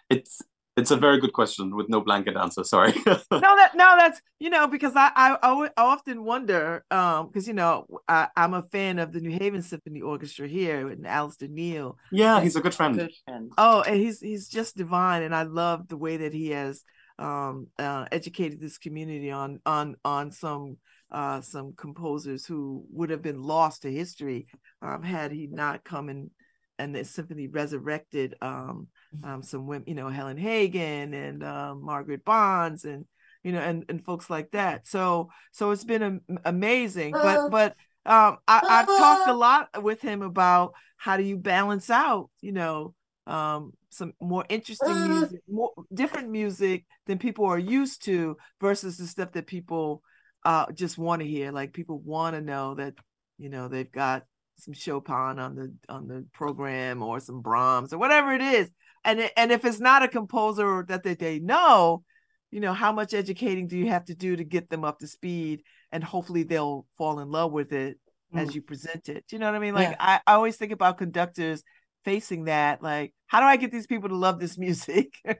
It's 0.09 0.42
it's 0.77 0.91
a 0.91 0.97
very 0.97 1.19
good 1.19 1.33
question 1.33 1.75
with 1.75 1.89
no 1.89 2.01
blanket 2.01 2.37
answer. 2.37 2.62
Sorry. 2.62 2.93
no, 3.07 3.21
that 3.31 3.73
no, 3.75 3.97
that's 3.97 4.21
you 4.39 4.51
know 4.51 4.67
because 4.67 4.93
I 4.95 5.11
I, 5.17 5.37
I 5.43 5.69
often 5.79 6.25
wonder 6.25 6.85
um 6.91 7.29
because 7.29 7.49
you 7.49 7.55
know 7.55 7.87
I, 8.07 8.29
am 8.37 8.55
a 8.55 8.62
fan 8.62 8.99
of 8.99 9.12
the 9.12 9.21
New 9.21 9.31
Haven 9.31 9.62
Symphony 9.62 10.03
Orchestra 10.03 10.47
here 10.47 10.89
and 10.89 11.05
Alasdair 11.05 11.49
Neale. 11.49 11.99
Yeah, 12.12 12.41
he's 12.41 12.57
a 12.57 12.61
good 12.61 12.75
friend. 12.75 12.97
Good 12.97 13.15
friend. 13.25 13.53
Oh, 13.57 13.83
and 13.83 13.97
he's 13.97 14.21
he's 14.21 14.49
just 14.49 14.77
divine, 14.77 15.23
and 15.23 15.35
I 15.35 15.43
love 15.45 15.89
the 15.89 15.97
way 15.97 16.19
that 16.19 16.35
he 16.35 16.51
has 16.51 16.85
um 17.19 17.69
uh, 17.79 18.05
educated 18.12 18.61
this 18.61 18.77
community 18.77 19.31
on 19.31 19.61
on 19.65 19.97
on 20.05 20.31
some 20.31 20.77
uh 21.11 21.41
some 21.41 21.73
composers 21.73 22.45
who 22.45 22.85
would 22.91 23.09
have 23.09 23.23
been 23.23 23.43
lost 23.43 23.83
to 23.83 23.91
history 23.91 24.47
um 24.83 25.03
had 25.03 25.33
he 25.33 25.47
not 25.47 25.83
come 25.83 26.11
and 26.11 26.31
and 26.79 26.95
the 26.95 27.05
symphony 27.05 27.49
resurrected 27.49 28.35
um 28.43 28.89
um, 29.23 29.43
some 29.43 29.67
women, 29.67 29.85
you 29.87 29.95
know, 29.95 30.09
Helen 30.09 30.37
Hagan 30.37 31.15
and 31.15 31.43
um, 31.43 31.85
Margaret 31.85 32.25
Bonds 32.25 32.85
and 32.85 33.05
you 33.43 33.53
know, 33.53 33.61
and 33.61 33.85
and 33.89 34.05
folks 34.05 34.29
like 34.29 34.51
that. 34.53 34.87
So 34.87 35.31
so 35.53 35.71
it's 35.71 35.85
been 35.85 36.21
amazing. 36.45 37.12
But 37.12 37.39
uh, 37.39 37.49
but 37.49 37.71
um, 38.05 38.39
I, 38.47 38.61
I've 38.69 38.87
talked 38.87 39.29
a 39.29 39.35
lot 39.35 39.83
with 39.83 40.01
him 40.01 40.23
about 40.23 40.75
how 40.97 41.17
do 41.17 41.23
you 41.23 41.37
balance 41.37 41.91
out, 41.91 42.31
you 42.41 42.53
know, 42.53 42.95
um, 43.27 43.73
some 43.91 44.12
more 44.21 44.45
interesting 44.49 44.89
uh. 44.89 45.09
music, 45.09 45.41
more 45.49 45.73
different 45.93 46.31
music 46.31 46.85
than 47.07 47.19
people 47.19 47.47
are 47.47 47.59
used 47.59 48.05
to 48.05 48.37
versus 48.61 48.97
the 48.97 49.07
stuff 49.07 49.33
that 49.33 49.47
people 49.47 50.03
uh, 50.45 50.71
just 50.73 50.99
want 50.99 51.23
to 51.23 51.29
hear. 51.29 51.53
Like 51.53 51.73
people 51.73 51.99
want 51.99 52.35
to 52.35 52.41
know 52.41 52.75
that 52.75 52.95
you 53.39 53.49
know 53.49 53.69
they've 53.69 53.91
got 53.91 54.25
some 54.59 54.75
Chopin 54.75 55.38
on 55.38 55.55
the 55.55 55.75
on 55.88 56.09
the 56.09 56.27
program 56.33 57.03
or 57.03 57.21
some 57.21 57.40
Brahms 57.40 57.92
or 57.92 57.99
whatever 57.99 58.33
it 58.33 58.40
is. 58.40 58.71
And 59.05 59.21
it, 59.21 59.33
and 59.37 59.53
if 59.53 59.64
it's 59.64 59.81
not 59.81 60.03
a 60.03 60.09
composer 60.09 60.85
that 60.88 61.03
they, 61.03 61.14
they 61.14 61.38
know 61.38 62.03
you 62.51 62.61
know 62.61 62.73
how 62.73 62.92
much 62.92 63.14
educating 63.14 63.66
do 63.66 63.77
you 63.77 63.88
have 63.88 64.05
to 64.07 64.14
do 64.14 64.37
to 64.37 64.45
get 64.45 64.71
them 64.71 64.85
up 64.85 64.99
to 65.01 65.07
speed? 65.07 65.62
And 65.92 66.03
hopefully 66.03 66.42
they'll 66.42 66.87
fall 66.97 67.21
in 67.21 67.31
love 67.31 67.53
with 67.53 67.73
it 67.73 67.99
mm. 68.35 68.40
as 68.40 68.55
you 68.55 68.62
present 68.62 69.09
it. 69.09 69.25
Do 69.29 69.37
you 69.37 69.40
know 69.40 69.47
what 69.47 69.55
i 69.55 69.59
mean? 69.59 69.75
Like 69.75 69.90
yeah. 69.90 70.21
I, 70.27 70.33
I 70.33 70.35
always 70.35 70.57
think 70.57 70.73
about 70.73 70.99
conductors 70.99 71.62
facing 72.05 72.45
that 72.45 72.81
like 72.85 73.12
how 73.27 73.40
do 73.40 73.47
i 73.47 73.57
get 73.57 73.73
these 73.73 73.88
people 73.88 74.09
to 74.09 74.16
love 74.16 74.38
this 74.38 74.57
music? 74.57 75.14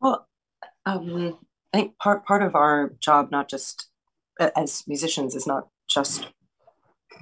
Well 0.00 0.28
um, 0.84 1.38
i 1.72 1.78
think 1.78 1.98
part 1.98 2.26
part 2.26 2.42
of 2.42 2.54
our 2.54 2.92
job 3.00 3.30
not 3.30 3.48
just 3.48 3.88
as 4.38 4.84
musicians 4.86 5.34
is 5.34 5.46
not 5.46 5.68
just 5.88 6.28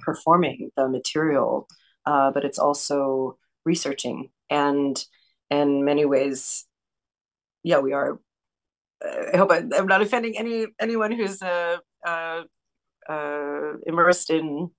performing 0.00 0.70
the 0.76 0.88
material 0.88 1.68
uh, 2.06 2.30
but 2.32 2.44
it's 2.44 2.58
also 2.58 3.36
researching 3.64 4.30
and 4.50 5.04
in 5.52 5.84
many 5.84 6.04
ways, 6.04 6.64
yeah, 7.62 7.78
we 7.78 7.92
are. 7.92 8.18
Uh, 9.04 9.24
I 9.34 9.36
hope 9.36 9.52
I, 9.52 9.58
am 9.58 9.86
not 9.86 10.02
offending 10.02 10.36
any 10.38 10.66
anyone 10.80 11.12
who's 11.12 11.42
uh, 11.42 11.76
uh, 12.06 12.42
uh, 13.08 13.72
immersed 13.86 14.30
in 14.30 14.70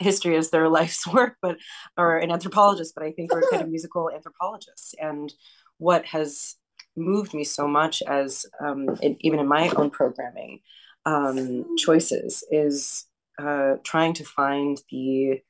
history 0.00 0.36
as 0.36 0.50
their 0.50 0.68
life's 0.78 1.06
work, 1.06 1.36
but 1.42 1.56
or 1.96 2.18
an 2.18 2.30
anthropologist. 2.30 2.94
But 2.94 3.04
I 3.04 3.12
think 3.12 3.32
we're 3.32 3.48
kind 3.50 3.62
of 3.62 3.68
musical 3.76 4.10
anthropologists, 4.10 4.94
and 5.00 5.32
what 5.78 6.06
has 6.06 6.56
moved 6.96 7.34
me 7.34 7.42
so 7.42 7.66
much 7.66 8.02
as 8.02 8.46
um, 8.64 8.88
in, 9.02 9.16
even 9.20 9.40
in 9.40 9.48
my 9.48 9.68
own 9.70 9.90
programming 9.90 10.60
um, 11.06 11.76
choices 11.76 12.44
is 12.52 13.06
uh, 13.38 13.74
trying 13.84 14.14
to 14.14 14.24
find 14.24 14.80
the 14.90 15.40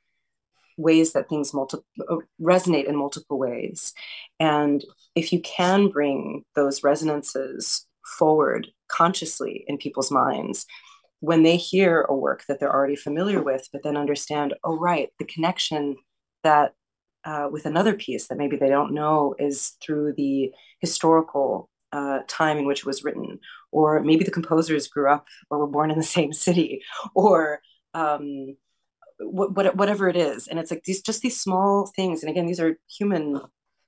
ways 0.77 1.13
that 1.13 1.29
things 1.29 1.55
multi- 1.55 1.79
uh, 2.09 2.17
resonate 2.41 2.87
in 2.87 2.97
multiple 2.97 3.39
ways. 3.39 3.93
And 4.41 4.85
if 5.15 5.33
you 5.33 5.41
can 5.41 5.89
bring 5.89 6.45
those 6.55 6.83
resonances 6.83 7.87
forward 8.19 8.69
consciously 8.89 9.65
in 9.69 9.79
people's 9.79 10.11
minds, 10.11 10.67
when 11.21 11.43
they 11.43 11.57
hear 11.57 12.03
a 12.03 12.15
work 12.15 12.45
that 12.49 12.61
they're 12.61 12.75
already 12.75 12.97
familiar 12.97 13.43
with, 13.43 13.69
but 13.73 13.83
then 13.83 13.97
understand, 13.97 14.55
oh, 14.63 14.77
right, 14.77 15.09
the 15.19 15.25
connection 15.25 15.97
that 16.43 16.75
uh, 17.25 17.49
with 17.51 17.65
another 17.65 17.95
piece 17.95 18.27
that 18.27 18.37
maybe 18.37 18.57
they 18.57 18.69
don't 18.69 18.93
know 18.93 19.35
is 19.39 19.77
through 19.81 20.13
the 20.13 20.53
historical 20.81 21.71
uh, 21.93 22.19
time 22.29 22.59
in 22.59 22.67
which 22.67 22.81
it 22.81 22.87
was 22.87 23.05
written, 23.05 23.39
or 23.73 24.01
maybe 24.01 24.25
the 24.25 24.31
composers 24.31 24.89
grew 24.89 25.11
up 25.11 25.27
or 25.49 25.59
were 25.59 25.67
born 25.67 25.91
in 25.91 25.97
the 25.97 26.05
same 26.19 26.33
city, 26.33 26.83
or 27.15 27.61
um, 27.95 28.57
what, 29.19 29.75
whatever 29.77 30.09
it 30.09 30.17
is. 30.17 30.49
And 30.49 30.59
it's 30.59 30.71
like 30.71 30.85
these 30.85 31.03
just 31.03 31.23
these 31.23 31.41
small 31.41 31.87
things. 31.95 32.23
And 32.23 32.31
again, 32.31 32.47
these 32.47 32.61
are 32.61 32.79
human. 32.89 33.41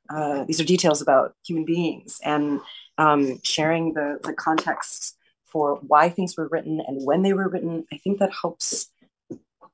Uh, 0.08 0.44
these 0.44 0.60
are 0.60 0.64
details 0.64 1.02
about 1.02 1.34
human 1.44 1.64
beings 1.64 2.20
and 2.24 2.60
um, 2.96 3.40
sharing 3.42 3.92
the 3.94 4.18
the 4.22 4.32
context 4.32 5.16
for 5.46 5.76
why 5.76 6.08
things 6.08 6.36
were 6.36 6.48
written 6.48 6.80
and 6.86 7.04
when 7.04 7.22
they 7.22 7.32
were 7.32 7.48
written. 7.48 7.84
I 7.92 7.98
think 7.98 8.18
that 8.20 8.32
helps 8.40 8.90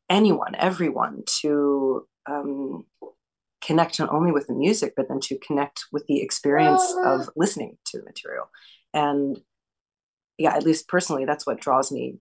anyone, 0.09 0.55
everyone, 0.55 1.23
to 1.27 2.07
um, 2.27 2.87
connect 3.63 3.99
not 3.99 4.11
only 4.11 4.33
with 4.33 4.47
the 4.47 4.55
music, 4.55 4.95
but 4.97 5.09
then 5.09 5.21
to 5.21 5.39
connect 5.39 5.85
with 5.93 6.07
the 6.07 6.21
experience 6.21 6.95
of 7.05 7.31
listening 7.37 7.79
to 7.87 7.99
the 7.99 8.05
material. 8.05 8.51
And 8.93 9.41
yeah, 10.39 10.55
at 10.55 10.65
least 10.65 10.89
personally, 10.89 11.25
that's 11.25 11.47
what 11.47 11.61
draws 11.61 11.93
me 11.93 12.19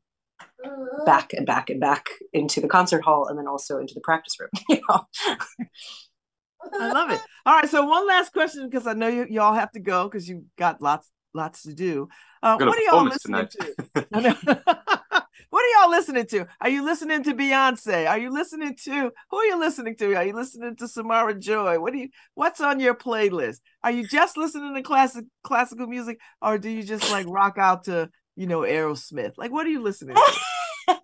back 1.05 1.33
and 1.33 1.45
back 1.45 1.69
and 1.69 1.79
back 1.79 2.09
into 2.33 2.61
the 2.61 2.67
concert 2.67 3.03
hall 3.03 3.27
and 3.27 3.37
then 3.37 3.47
also 3.47 3.77
into 3.79 3.93
the 3.93 4.01
practice 4.01 4.39
room. 4.39 4.49
You 4.69 4.81
know? 4.87 5.05
I 6.79 6.91
love 6.91 7.09
it. 7.09 7.19
All 7.45 7.55
right, 7.55 7.67
so 7.67 7.85
one 7.85 8.07
last 8.07 8.33
question 8.33 8.69
because 8.69 8.85
I 8.85 8.93
know 8.93 9.07
you 9.07 9.25
y'all 9.29 9.55
have 9.55 9.71
to 9.71 9.79
go 9.79 10.07
because 10.07 10.29
you've 10.29 10.43
got 10.57 10.79
lots 10.81 11.09
lots 11.33 11.63
to 11.63 11.73
do. 11.73 12.07
Uh, 12.43 12.57
what 12.57 12.77
are 12.77 12.81
y'all 12.81 13.03
listening 13.03 13.47
to? 13.47 14.61
What 15.51 15.65
are 15.65 15.81
y'all 15.81 15.91
listening 15.91 16.25
to? 16.27 16.47
Are 16.61 16.69
you 16.69 16.83
listening 16.85 17.23
to 17.23 17.33
Beyonce? 17.33 18.09
Are 18.09 18.17
you 18.17 18.31
listening 18.31 18.73
to 18.85 19.11
who 19.29 19.37
are 19.37 19.45
you 19.45 19.59
listening 19.59 19.97
to? 19.97 20.15
Are 20.15 20.23
you 20.23 20.33
listening 20.33 20.77
to 20.77 20.87
Samara 20.87 21.37
Joy? 21.37 21.77
What 21.77 21.91
do 21.91 21.99
you 21.99 22.09
what's 22.35 22.61
on 22.61 22.79
your 22.79 22.95
playlist? 22.95 23.59
Are 23.83 23.91
you 23.91 24.07
just 24.07 24.37
listening 24.37 24.73
to 24.75 24.81
classic 24.81 25.25
classical 25.43 25.87
music 25.87 26.19
or 26.41 26.57
do 26.57 26.69
you 26.69 26.83
just 26.83 27.11
like 27.11 27.27
rock 27.27 27.57
out 27.57 27.83
to, 27.85 28.09
you 28.35 28.47
know, 28.47 28.61
Aerosmith? 28.61 29.33
Like 29.37 29.51
what 29.51 29.65
are 29.65 29.69
you 29.69 29.81
listening 29.81 30.15
to? 30.15 30.21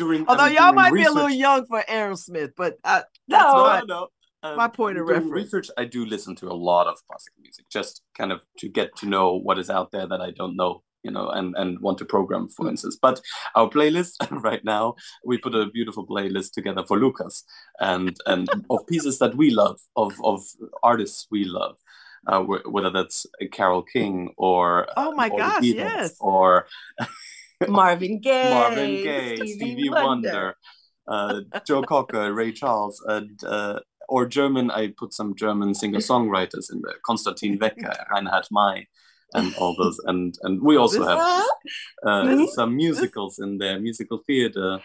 Although 0.00 0.44
I 0.44 0.50
y'all 0.50 0.72
might 0.72 0.92
research. 0.92 1.06
be 1.06 1.10
a 1.10 1.14
little 1.14 1.30
young 1.30 1.66
for 1.66 1.82
Aerosmith, 1.88 2.52
but 2.56 2.76
that's 2.84 3.06
no, 3.26 3.38
my, 3.38 3.82
no. 3.86 4.08
Um, 4.44 4.56
my 4.56 4.68
point 4.68 4.98
of 4.98 5.06
reference. 5.06 5.32
Research, 5.32 5.68
I 5.76 5.84
do 5.84 6.04
listen 6.06 6.36
to 6.36 6.48
a 6.48 6.54
lot 6.54 6.86
of 6.86 6.96
classical 7.08 7.42
music, 7.42 7.66
just 7.68 8.02
kind 8.16 8.30
of 8.30 8.40
to 8.58 8.68
get 8.68 8.94
to 8.98 9.06
know 9.06 9.34
what 9.34 9.58
is 9.58 9.70
out 9.70 9.90
there 9.90 10.06
that 10.06 10.20
I 10.20 10.30
don't 10.30 10.56
know 10.56 10.82
you 11.02 11.10
know, 11.10 11.28
and, 11.30 11.54
and 11.56 11.78
want 11.80 11.98
to 11.98 12.04
program, 12.04 12.48
for 12.48 12.66
mm. 12.66 12.70
instance. 12.70 12.98
But 13.00 13.20
our 13.54 13.68
playlist 13.68 14.14
right 14.42 14.64
now, 14.64 14.94
we 15.24 15.38
put 15.38 15.54
a 15.54 15.70
beautiful 15.70 16.06
playlist 16.06 16.52
together 16.52 16.84
for 16.86 16.98
Lucas 16.98 17.44
and 17.80 18.16
and 18.26 18.48
of 18.70 18.86
pieces 18.86 19.18
that 19.18 19.36
we 19.36 19.50
love, 19.50 19.78
of 19.96 20.14
of 20.24 20.42
artists 20.82 21.26
we 21.30 21.44
love. 21.44 21.76
Uh, 22.26 22.42
whether 22.42 22.90
that's 22.90 23.26
Carole 23.52 23.82
King 23.82 24.32
or 24.36 24.86
oh 24.96 25.12
my 25.12 25.28
or 25.28 25.38
gosh, 25.38 25.62
yes, 25.62 26.16
or 26.20 26.66
Marvin 27.66 28.20
Gaye, 28.22 28.50
Marvin 28.50 28.90
Gaye, 28.90 29.36
Stevie, 29.36 29.52
Stevie 29.52 29.90
Wonder, 29.90 30.04
Wonder 31.06 31.46
uh, 31.54 31.60
Joe 31.66 31.82
Cocker, 31.82 32.32
Ray 32.32 32.52
Charles, 32.52 33.02
and 33.06 33.42
uh, 33.44 33.80
or 34.08 34.26
German. 34.26 34.70
I 34.70 34.92
put 34.96 35.14
some 35.14 35.34
German 35.34 35.74
singer 35.74 35.98
songwriters 35.98 36.72
in 36.72 36.82
there: 36.82 36.96
Konstantin 37.04 37.58
Wecker, 37.58 37.94
Reinhard 38.10 38.46
Mey 38.50 38.88
and 39.34 39.54
all 39.56 39.76
those 39.76 39.98
and 40.06 40.38
and 40.42 40.62
we 40.62 40.78
also 40.78 41.04
have 41.04 41.44
uh, 42.06 42.46
some 42.46 42.74
musicals 42.74 43.38
in 43.38 43.58
there 43.58 43.78
musical 43.78 44.22
theater 44.26 44.80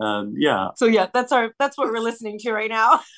um, 0.00 0.34
yeah. 0.36 0.68
So 0.76 0.86
yeah 0.86 1.08
that's 1.12 1.32
our 1.32 1.52
that's 1.58 1.76
what 1.76 1.88
we're 1.88 1.98
listening 2.00 2.38
to 2.40 2.52
right 2.52 2.70
now. 2.70 3.00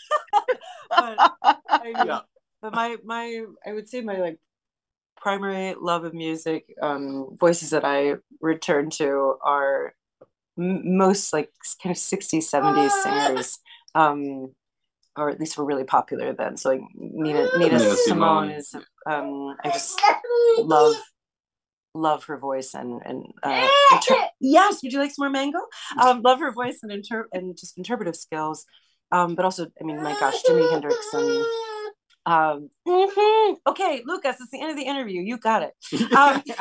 But, 0.90 1.34
I, 1.68 2.04
yeah. 2.04 2.20
But 2.62 2.74
my 2.74 2.96
my 3.04 3.44
i 3.66 3.72
would 3.72 3.88
say 3.88 4.00
my 4.00 4.16
like 4.18 4.38
primary 5.16 5.74
love 5.80 6.04
of 6.04 6.14
music 6.14 6.64
um 6.82 7.36
voices 7.38 7.70
that 7.70 7.84
i 7.84 8.14
return 8.40 8.88
to 8.90 9.34
are 9.44 9.94
m- 10.58 10.96
most 10.96 11.32
like 11.32 11.50
kind 11.82 11.90
of 11.90 11.98
60s 11.98 12.50
70s 12.50 12.92
singers 13.02 13.58
um 13.94 14.50
or 15.16 15.28
at 15.28 15.40
least 15.40 15.58
were 15.58 15.64
really 15.64 15.84
popular 15.84 16.32
then. 16.32 16.56
So 16.56 16.68
like 16.70 16.80
Nina 16.94 17.48
Nina, 17.58 17.78
Nina 17.78 17.96
Simone 17.96 18.50
is 18.50 18.72
um 19.06 19.56
I 19.64 19.68
just 19.70 20.00
love 20.58 20.94
love 21.94 22.24
her 22.24 22.38
voice 22.38 22.74
and 22.74 23.02
and 23.04 23.24
uh, 23.42 23.68
inter- 23.92 24.28
yes 24.40 24.80
would 24.82 24.92
you 24.92 24.98
like 25.00 25.10
some 25.10 25.24
more 25.24 25.30
mango? 25.30 25.58
Um 26.00 26.22
love 26.22 26.38
her 26.38 26.52
voice 26.52 26.78
and 26.82 26.92
inter 26.92 27.26
and 27.32 27.56
just 27.58 27.76
interpretive 27.76 28.14
skills. 28.16 28.64
Um 29.10 29.34
but 29.34 29.44
also 29.44 29.66
i 29.80 29.84
mean 29.84 30.00
my 30.02 30.16
gosh 30.20 30.40
jimi 30.48 30.70
hendrix 30.70 31.12
and 31.12 31.44
um 32.26 32.68
mm-hmm. 32.86 33.54
okay 33.66 34.02
lucas 34.04 34.36
it's 34.40 34.50
the 34.50 34.60
end 34.60 34.70
of 34.70 34.76
the 34.76 34.82
interview 34.82 35.22
you 35.22 35.38
got 35.38 35.62
it 35.62 36.12
um 36.12 36.42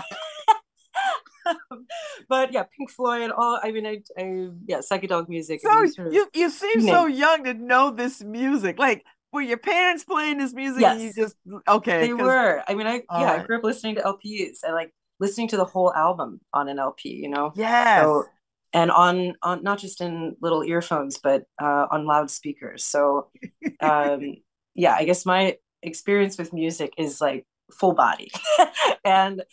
but 2.30 2.52
yeah, 2.54 2.64
Pink 2.78 2.90
Floyd, 2.92 3.32
all 3.32 3.60
I 3.62 3.72
mean, 3.72 3.86
I, 3.86 4.02
I 4.18 4.50
yeah, 4.68 4.80
psychedelic 4.80 5.30
music. 5.30 5.62
So 5.62 5.86
sort 5.88 6.08
of, 6.08 6.14
you 6.14 6.28
you 6.34 6.50
seem 6.50 6.82
so 6.82 7.06
young 7.06 7.44
to 7.46 7.54
know 7.54 7.92
this 7.92 8.24
music. 8.24 8.80
Like, 8.80 9.06
were 9.32 9.42
your 9.42 9.58
parents 9.58 10.04
playing 10.04 10.38
this 10.38 10.54
music? 10.54 10.82
Yes. 10.82 10.94
And 10.94 11.02
you 11.02 11.14
just 11.14 11.36
okay. 11.68 12.08
They 12.08 12.14
were. 12.14 12.64
I 12.68 12.74
mean, 12.74 12.88
I 12.88 12.94
yeah, 12.94 13.24
right. 13.24 13.40
I 13.42 13.44
grew 13.44 13.58
up 13.58 13.64
listening 13.64 13.96
to 13.96 14.02
LPs. 14.02 14.60
and 14.64 14.74
like 14.74 14.94
listening 15.20 15.48
to 15.50 15.58
the 15.58 15.66
whole 15.66 15.94
album 15.94 16.42
on 16.54 16.70
an 16.70 16.80
LP. 16.80 17.10
You 17.10 17.30
know. 17.30 17.52
Yeah. 17.56 18.04
So, 18.04 18.26
and 18.74 18.92
on 18.92 19.36
on 19.42 19.64
not 19.64 19.80
just 19.80 20.02
in 20.02 20.36
little 20.42 20.64
earphones, 20.64 21.18
but 21.18 21.44
uh, 21.62 21.88
on 21.92 22.06
loudspeakers. 22.06 22.86
So, 22.86 23.30
um, 23.82 24.36
yeah, 24.76 24.94
I 24.94 25.06
guess 25.06 25.26
my 25.26 25.58
experience 25.82 26.38
with 26.38 26.54
music 26.54 26.94
is 26.98 27.22
like 27.22 27.46
full 27.72 27.94
body 27.94 28.32
and 29.06 29.44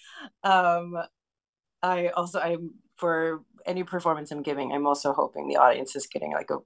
um 0.43 0.97
I 1.83 2.09
also 2.09 2.41
I'm 2.41 2.71
for 2.97 3.43
any 3.67 3.85
performance 3.85 4.31
I'm 4.31 4.43
giving, 4.43 4.73
I'm 4.73 4.87
also 4.87 5.13
hoping 5.13 5.49
the 5.49 5.57
audience 5.57 5.95
is 5.97 6.07
getting 6.07 6.33
like 6.33 6.51
a 6.51 6.59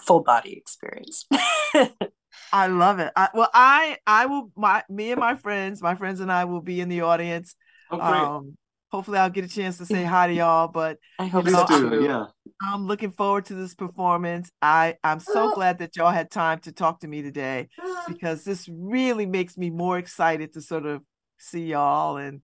full 0.00 0.20
body 0.20 0.52
experience. 0.56 1.26
I 2.52 2.66
love 2.66 2.98
it. 2.98 3.12
I, 3.16 3.28
well, 3.34 3.50
I 3.52 3.98
I 4.06 4.26
will 4.26 4.50
my 4.56 4.82
me 4.88 5.10
and 5.10 5.20
my 5.20 5.36
friends, 5.36 5.82
my 5.82 5.94
friends 5.94 6.20
and 6.20 6.30
I 6.30 6.44
will 6.44 6.60
be 6.60 6.80
in 6.80 6.88
the 6.88 7.02
audience. 7.02 7.54
Oh, 7.90 8.00
um, 8.00 8.56
hopefully, 8.90 9.18
I'll 9.18 9.30
get 9.30 9.44
a 9.44 9.48
chance 9.48 9.78
to 9.78 9.86
say 9.86 10.04
hi 10.14 10.28
to 10.28 10.32
y'all. 10.32 10.68
But 10.68 10.98
I 11.18 11.26
hope 11.26 11.46
you 11.46 11.52
know, 11.52 11.66
so. 11.66 11.74
I'm, 11.74 12.02
yeah, 12.02 12.26
I'm 12.62 12.86
looking 12.86 13.10
forward 13.10 13.46
to 13.46 13.54
this 13.54 13.74
performance. 13.74 14.50
I 14.60 14.96
I'm 15.02 15.20
so 15.20 15.52
glad 15.54 15.78
that 15.78 15.96
y'all 15.96 16.10
had 16.10 16.30
time 16.30 16.60
to 16.60 16.72
talk 16.72 17.00
to 17.00 17.08
me 17.08 17.22
today 17.22 17.68
because 18.06 18.44
this 18.44 18.68
really 18.68 19.26
makes 19.26 19.56
me 19.56 19.70
more 19.70 19.98
excited 19.98 20.52
to 20.54 20.60
sort 20.60 20.86
of 20.86 21.02
see 21.38 21.66
y'all 21.66 22.16
and 22.16 22.40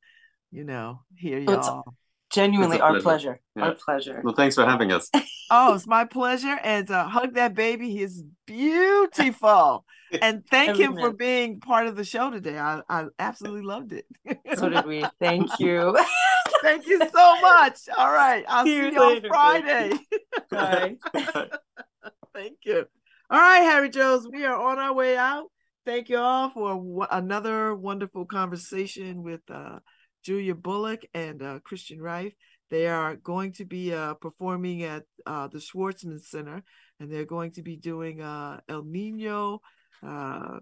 you 0.51 0.65
know 0.65 1.01
hear 1.15 1.39
y'all 1.39 1.85
genuinely 2.31 2.81
our 2.81 3.01
pleasure. 3.01 3.41
Yeah. 3.57 3.63
Our 3.65 3.75
pleasure. 3.75 4.21
Well, 4.23 4.35
thanks 4.35 4.55
for 4.55 4.65
having 4.65 4.93
us. 4.93 5.11
oh, 5.51 5.75
it's 5.75 5.87
my 5.87 6.05
pleasure. 6.05 6.59
And 6.63 6.91
uh, 6.91 7.09
hug 7.09 7.35
that 7.35 7.55
baby. 7.55 7.91
He's 7.91 8.23
beautiful. 8.47 9.85
and 10.23 10.45
thank 10.47 10.79
him 10.79 10.95
for 10.95 11.13
being 11.13 11.61
part 11.61 11.87
of 11.87 11.97
the 11.97 12.05
show 12.05 12.31
today. 12.31 12.59
I, 12.59 12.83
I 12.89 13.07
absolutely 13.19 13.63
loved 13.63 13.93
it. 13.93 14.07
so 14.57 14.69
did 14.69 14.87
we. 14.87 15.05
Thank 15.21 15.51
you. 15.59 15.97
Thank 16.63 16.87
you 16.87 16.99
so 16.99 17.41
much. 17.41 17.81
All 17.97 18.13
right. 18.13 18.45
I'll 18.49 18.65
see, 18.65 18.79
see 18.79 18.93
you 18.93 19.03
on 19.03 19.23
Friday. 19.29 19.93
Bye. 20.51 20.97
thank 22.35 22.59
you. 22.65 22.87
All 23.31 23.39
right, 23.39 23.61
Harry 23.61 23.91
Jones, 23.91 24.27
we 24.33 24.45
are 24.45 24.59
on 24.59 24.79
our 24.79 24.95
way 24.95 25.17
out. 25.17 25.47
Thank 25.85 26.09
you 26.09 26.19
all 26.19 26.51
for 26.51 26.75
w- 26.75 27.07
another 27.11 27.75
wonderful 27.75 28.25
conversation 28.25 29.23
with 29.23 29.41
uh, 29.51 29.81
Julia 30.25 30.55
Bullock 30.55 31.03
and 31.15 31.43
uh, 31.43 31.59
Christian 31.65 32.01
Reif. 32.01 32.33
They 32.71 32.87
are 32.87 33.17
going 33.17 33.53
to 33.53 33.65
be 33.65 33.95
uh, 33.95 34.15
performing 34.15 34.83
at 34.83 35.05
uh, 35.25 35.49
the 35.49 35.59
Schwarzman 35.59 36.21
Center, 36.21 36.63
and 37.01 37.11
they're 37.11 37.25
going 37.25 37.53
to 37.53 37.63
be 37.63 37.77
doing 37.77 38.21
uh, 38.21 38.61
El 38.69 38.85
Nino, 38.85 39.61
uh, 40.07 40.59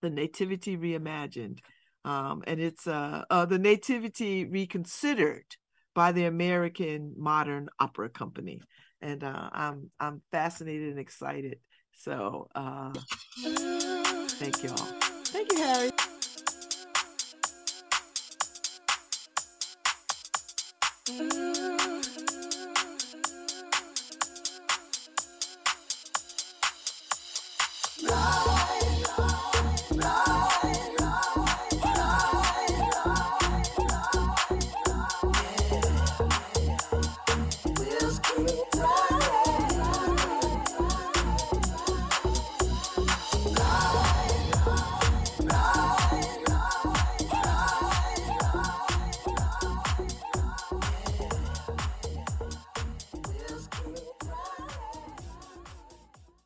the 0.00 0.10
Nativity 0.10 0.76
Reimagined, 0.76 1.58
um, 2.04 2.42
and 2.46 2.60
it's 2.60 2.86
uh, 2.86 3.24
uh, 3.30 3.46
The 3.46 3.58
Nativity 3.58 4.44
Reconsidered 4.44 5.56
by 5.94 6.12
the 6.12 6.24
American 6.26 7.14
Modern 7.16 7.68
Opera 7.78 8.10
Company. 8.10 8.60
And 9.00 9.24
uh, 9.24 9.50
I'm, 9.52 9.90
I'm 10.00 10.22
fascinated 10.30 10.90
and 10.90 10.98
excited. 10.98 11.58
So 11.92 12.48
uh, 12.54 12.92
thank 13.42 14.62
you 14.62 14.70
all. 14.70 14.88
Thank 15.24 15.52
you, 15.52 15.58
Harry. 15.58 15.90
Mm-hmm. 21.06 21.43